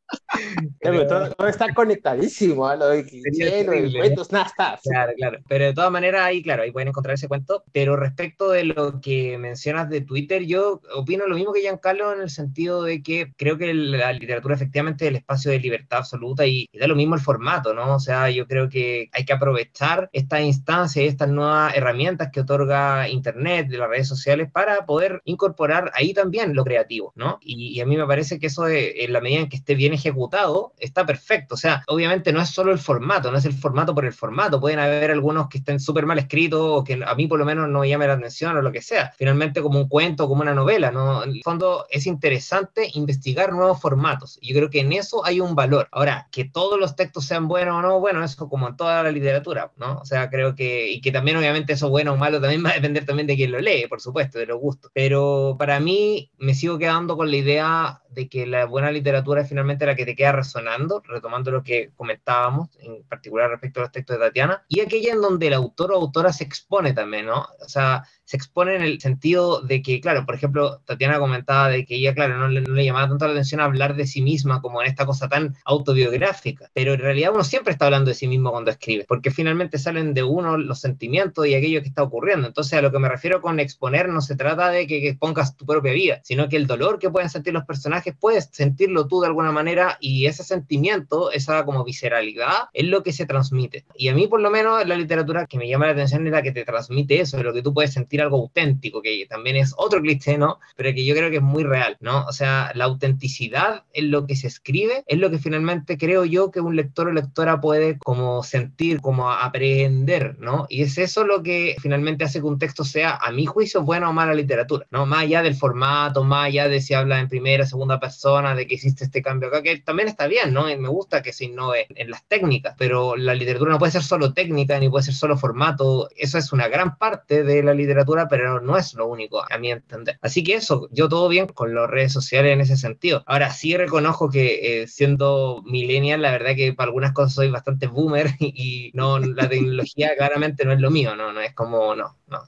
[0.80, 2.76] Pero, todo, todo, está conectadísimo, ¿eh?
[2.76, 4.78] lo de cliché, lo de cuentos, nada está.
[4.82, 5.38] Claro, claro.
[5.48, 7.64] Pero de todas maneras, ahí, claro, ahí pueden encontrar ese cuento.
[7.72, 12.22] Pero respecto de lo que mencionas de Twitter, yo opino lo mismo que Giancarlo en
[12.22, 16.46] el sentido de que creo que la literatura efectivamente es el espacio de libertad absoluta
[16.46, 17.96] y, y, da lo mismo el formato, ¿no?
[17.96, 22.40] O sea, yo creo que hay que aprovechar esta instancia y estas nuevas herramientas que
[22.40, 27.38] otorga Internet, de las redes sociales, para poder incorporar ahí también lo creativo, ¿no?
[27.42, 29.74] Y, y a mí me parece que eso, es, en la medida en que esté
[29.74, 31.54] bien ejecutado, está perfecto.
[31.54, 34.60] O sea, obviamente no es solo el formato, no es el formato por el formato.
[34.60, 37.68] Pueden haber algunos que estén súper mal escritos o que a mí por lo menos
[37.68, 39.12] no me llame la atención o lo que sea.
[39.16, 41.22] Finalmente como un cuento, como una novela, ¿no?
[41.22, 44.38] En el fondo es interesante investigar nuevos formatos.
[44.42, 45.88] Yo creo que en eso hay un valor.
[45.92, 49.12] Ahora, que todos los textos sean buenos o no, bueno, eso como en toda la
[49.12, 49.98] literatura, ¿no?
[49.98, 52.74] O sea, creo que, y que también obviamente eso bueno o malo también va a
[52.74, 54.90] depender también de quien lo lee, por supuesto, de los gustos.
[54.94, 59.48] Pero para mí me sigo quedando con la idea de que la buena literatura es
[59.48, 63.92] finalmente la que te queda resonando, retomando lo que comentábamos, en particular respecto a los
[63.92, 67.46] textos de Tatiana, y aquella en donde el autor o autora se expone también, ¿no?
[67.60, 71.86] O sea, se expone en el sentido de que, claro, por ejemplo, Tatiana comentaba de
[71.86, 74.60] que ella, claro, no le, no le, llamaba tanto la atención hablar de sí misma
[74.60, 78.28] como en esta cosa tan autobiográfica, pero en realidad uno siempre está hablando de sí
[78.28, 82.46] mismo cuando escribe, porque finalmente salen de uno los sentimientos y aquello que está ocurriendo.
[82.46, 85.56] Entonces, a lo que me refiero con exponer no se trata de que, que pongas
[85.56, 89.22] tu propia vida, sino que el dolor que pueden sentir los personajes, puedes sentirlo tú
[89.22, 93.86] de alguna manera y ese sentimiento, esa como visceralidad, es lo que se transmite.
[93.96, 96.42] Y a mí, por lo menos, la literatura que me llama la atención es la
[96.42, 100.00] que te transmite eso, lo que tú puedes sentir algo auténtico, que también es otro
[100.00, 100.58] cliché, ¿no?
[100.76, 102.24] Pero que yo creo que es muy real, ¿no?
[102.26, 106.50] O sea, la autenticidad en lo que se escribe es lo que finalmente creo yo
[106.50, 110.66] que un lector o lectora puede como sentir, como aprender, ¿no?
[110.68, 114.08] Y es eso lo que finalmente hace que un texto sea, a mi juicio, buena
[114.08, 115.06] o mala literatura, ¿no?
[115.06, 118.74] Más allá del formato, más allá de si habla en primera, segunda persona, de que
[118.74, 120.70] existe este cambio acá, que también está bien, ¿no?
[120.70, 124.02] Y me gusta que se innove en las técnicas, pero la literatura no puede ser
[124.02, 128.07] solo técnica, ni puede ser solo formato, eso es una gran parte de la literatura,
[128.28, 130.18] pero no es lo único, a mi entender.
[130.22, 133.22] Así que eso, yo todo bien con las redes sociales en ese sentido.
[133.26, 137.86] Ahora sí reconozco que eh, siendo millennial, la verdad que para algunas cosas soy bastante
[137.86, 138.46] boomer y,
[138.88, 142.40] y no, la tecnología claramente no es lo mío, no, no es como, no, no.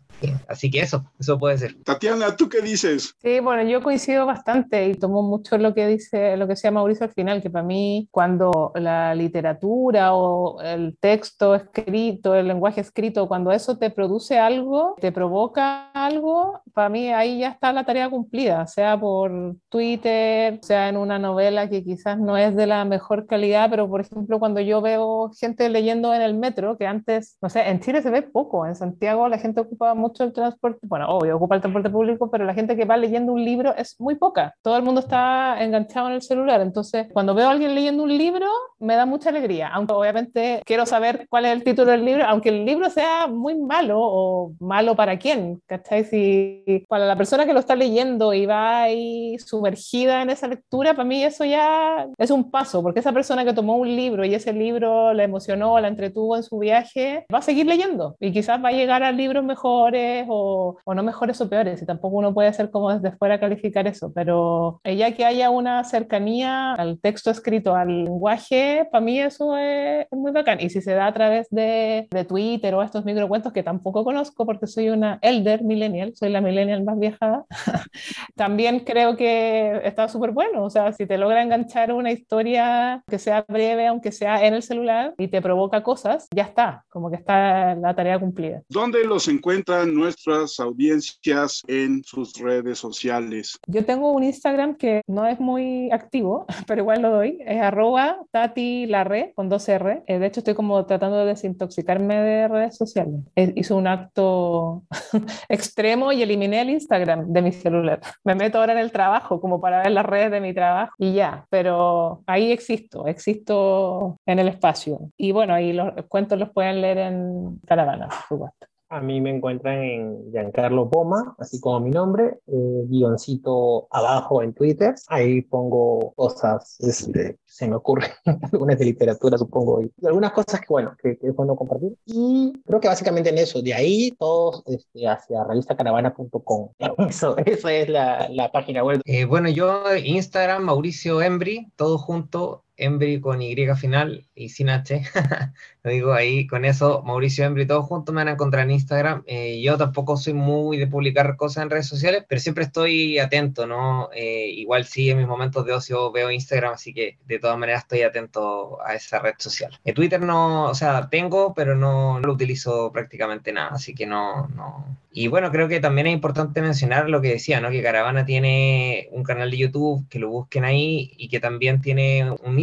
[0.49, 1.77] Así que eso, eso puede ser.
[1.85, 3.15] Tatiana, ¿tú qué dices?
[3.23, 7.07] Sí, bueno, yo coincido bastante y tomo mucho lo que dice, lo que decía Mauricio
[7.07, 13.29] al final, que para mí cuando la literatura o el texto escrito, el lenguaje escrito,
[13.29, 18.09] cuando eso te produce algo, te provoca algo, para mí ahí ya está la tarea
[18.09, 23.27] cumplida, sea por Twitter, sea en una novela que quizás no es de la mejor
[23.27, 27.49] calidad, pero por ejemplo cuando yo veo gente leyendo en el metro, que antes, no
[27.49, 31.09] sé, en Chile se ve poco, en Santiago la gente ocupa mucho el transporte, bueno,
[31.09, 34.15] obvio, ocupa el transporte público, pero la gente que va leyendo un libro es muy
[34.15, 34.55] poca.
[34.63, 36.61] Todo el mundo está enganchado en el celular.
[36.61, 38.47] Entonces, cuando veo a alguien leyendo un libro,
[38.79, 39.69] me da mucha alegría.
[39.69, 43.59] Aunque obviamente quiero saber cuál es el título del libro, aunque el libro sea muy
[43.59, 46.05] malo o malo para quién, ¿cachai?
[46.05, 50.95] Si para la persona que lo está leyendo y va ahí sumergida en esa lectura,
[50.95, 54.35] para mí eso ya es un paso, porque esa persona que tomó un libro y
[54.35, 58.63] ese libro la emocionó, la entretuvo en su viaje, va a seguir leyendo y quizás
[58.63, 62.53] va a llegar a libros mejores o, no mejores o peores, y tampoco uno puede
[62.53, 67.75] ser como desde fuera calificar eso, pero ya que haya una cercanía al texto escrito,
[67.75, 70.61] al lenguaje, para mí eso es, muy bacán.
[70.61, 74.45] Y si se da a través de, de Twitter o estos microcuentos que tampoco conozco
[74.45, 77.45] porque soy una elder millennial, soy la millennial más vieja,
[78.35, 80.65] también creo que está súper bueno.
[80.65, 84.63] O sea, si te logra enganchar una historia que sea breve, aunque sea en el
[84.63, 88.63] celular, y te provoca cosas, ya está, como que está la tarea cumplida.
[88.69, 93.59] ¿Dónde los encuentran nuestras audiencias en sus redes sociales?
[93.67, 97.39] Yo tengo un Instagram que no es muy activo, pero igual lo doy.
[97.47, 100.03] Es arroba Tati Larre con dos R.
[100.07, 103.21] Eh, de hecho, estoy como tratando de desintoxicarme de redes sociales.
[103.37, 104.85] Eh, hice un acto
[105.49, 108.01] extremo y eliminé el Instagram de mi celular.
[108.25, 111.15] Me meto ahora en el trabajo como para ver las redes de mi trabajo y
[111.15, 115.01] ya, pero ahí existo, existo en el espacio.
[115.17, 118.70] Y bueno, ahí los cuentos los pueden leer en Caravana, por supuesto.
[118.91, 124.97] A mí me encuentran en Giancarlo Poma, así como mi nombre, guioncito abajo en Twitter.
[125.07, 128.11] Ahí pongo cosas, este, se me ocurren,
[128.53, 131.93] algunas de literatura supongo, y algunas cosas que bueno, que, es bueno compartir.
[132.05, 136.71] Y creo que básicamente en eso, de ahí todos este, hacia revistacaravana.com.
[137.09, 139.01] Eso, esa es la, la página web.
[139.05, 145.03] Eh, bueno, yo Instagram, Mauricio Embry, todo junto, Embry con Y final y sin H.
[145.83, 149.23] Lo digo ahí, con eso, Mauricio Embry, todos juntos me van a encontrar en Instagram.
[149.27, 153.67] Eh, yo tampoco soy muy de publicar cosas en redes sociales, pero siempre estoy atento,
[153.67, 154.11] ¿no?
[154.15, 157.83] Eh, igual sí, en mis momentos de ocio veo Instagram, así que de todas maneras
[157.83, 159.79] estoy atento a esa red social.
[159.85, 164.07] En Twitter no, o sea, tengo, pero no, no lo utilizo prácticamente nada, así que
[164.07, 164.99] no, no.
[165.13, 167.71] Y bueno, creo que también es importante mencionar lo que decía, ¿no?
[167.71, 172.31] Que Caravana tiene un canal de YouTube, que lo busquen ahí, y que también tiene
[172.31, 172.55] un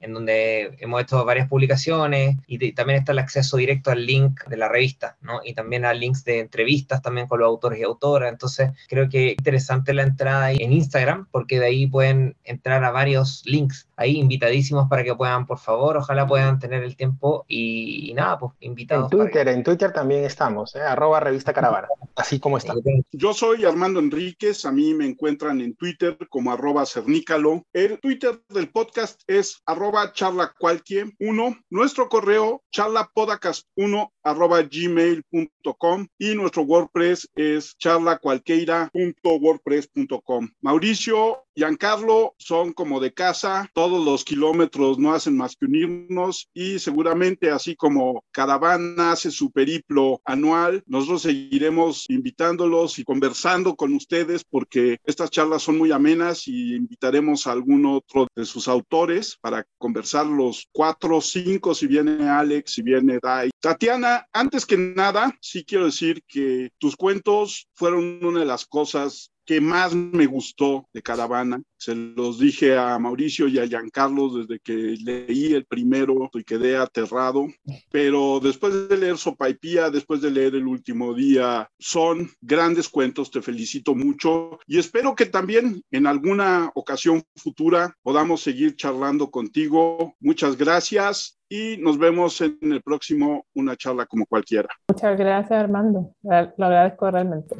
[0.00, 4.56] En donde hemos hecho varias publicaciones y, también está el acceso directo al link de
[4.56, 5.40] la revista, ¿no?
[5.44, 8.30] Y también a links de entrevistas también con los autores y autoras.
[8.32, 12.90] Entonces, creo que es interesante la entrada en Instagram, porque de ahí pueden entrar a
[12.90, 18.12] varios links ahí invitadísimos para que puedan, por favor, ojalá puedan tener el tiempo y,
[18.14, 19.12] nada, pues invitados.
[19.12, 20.80] En Twitter, en Twitter también estamos, ¿eh?
[20.80, 22.74] arroba revista caravana, así como está.
[23.12, 27.62] Yo soy Armando Enríquez, a mí me encuentran en Twitter como arroba cernícalo.
[27.72, 36.62] El Twitter del podcast es arroba charlacualquie 1, nuestro correo charlapodcast1 arroba gmail.com y nuestro
[36.62, 40.48] WordPress es charlacualqueira.wordpress.com.
[40.62, 46.78] Mauricio, Giancarlo son como de casa, todos los kilómetros no hacen más que unirnos y
[46.78, 54.44] seguramente así como Caravana hace su periplo anual, nosotros seguiremos invitándolos y conversando con ustedes
[54.44, 59.64] porque estas charlas son muy amenas y invitaremos a algún otro de sus autores para
[59.78, 63.50] conversar los cuatro, cinco, si viene Alex, si viene Dai.
[63.60, 69.30] Tatiana, antes que nada, sí quiero decir que tus cuentos fueron una de las cosas
[69.44, 71.62] que más me gustó de Caravana.
[71.76, 76.76] Se los dije a Mauricio y a Giancarlo desde que leí el primero y quedé
[76.76, 77.46] aterrado.
[77.90, 83.30] Pero después de leer Sopaipía, después de leer El último día, son grandes cuentos.
[83.30, 90.14] Te felicito mucho y espero que también en alguna ocasión futura podamos seguir charlando contigo.
[90.20, 94.68] Muchas gracias y nos vemos en el próximo Una charla como cualquiera.
[94.88, 96.12] Muchas gracias, Armando.
[96.22, 97.54] Lo agradezco realmente.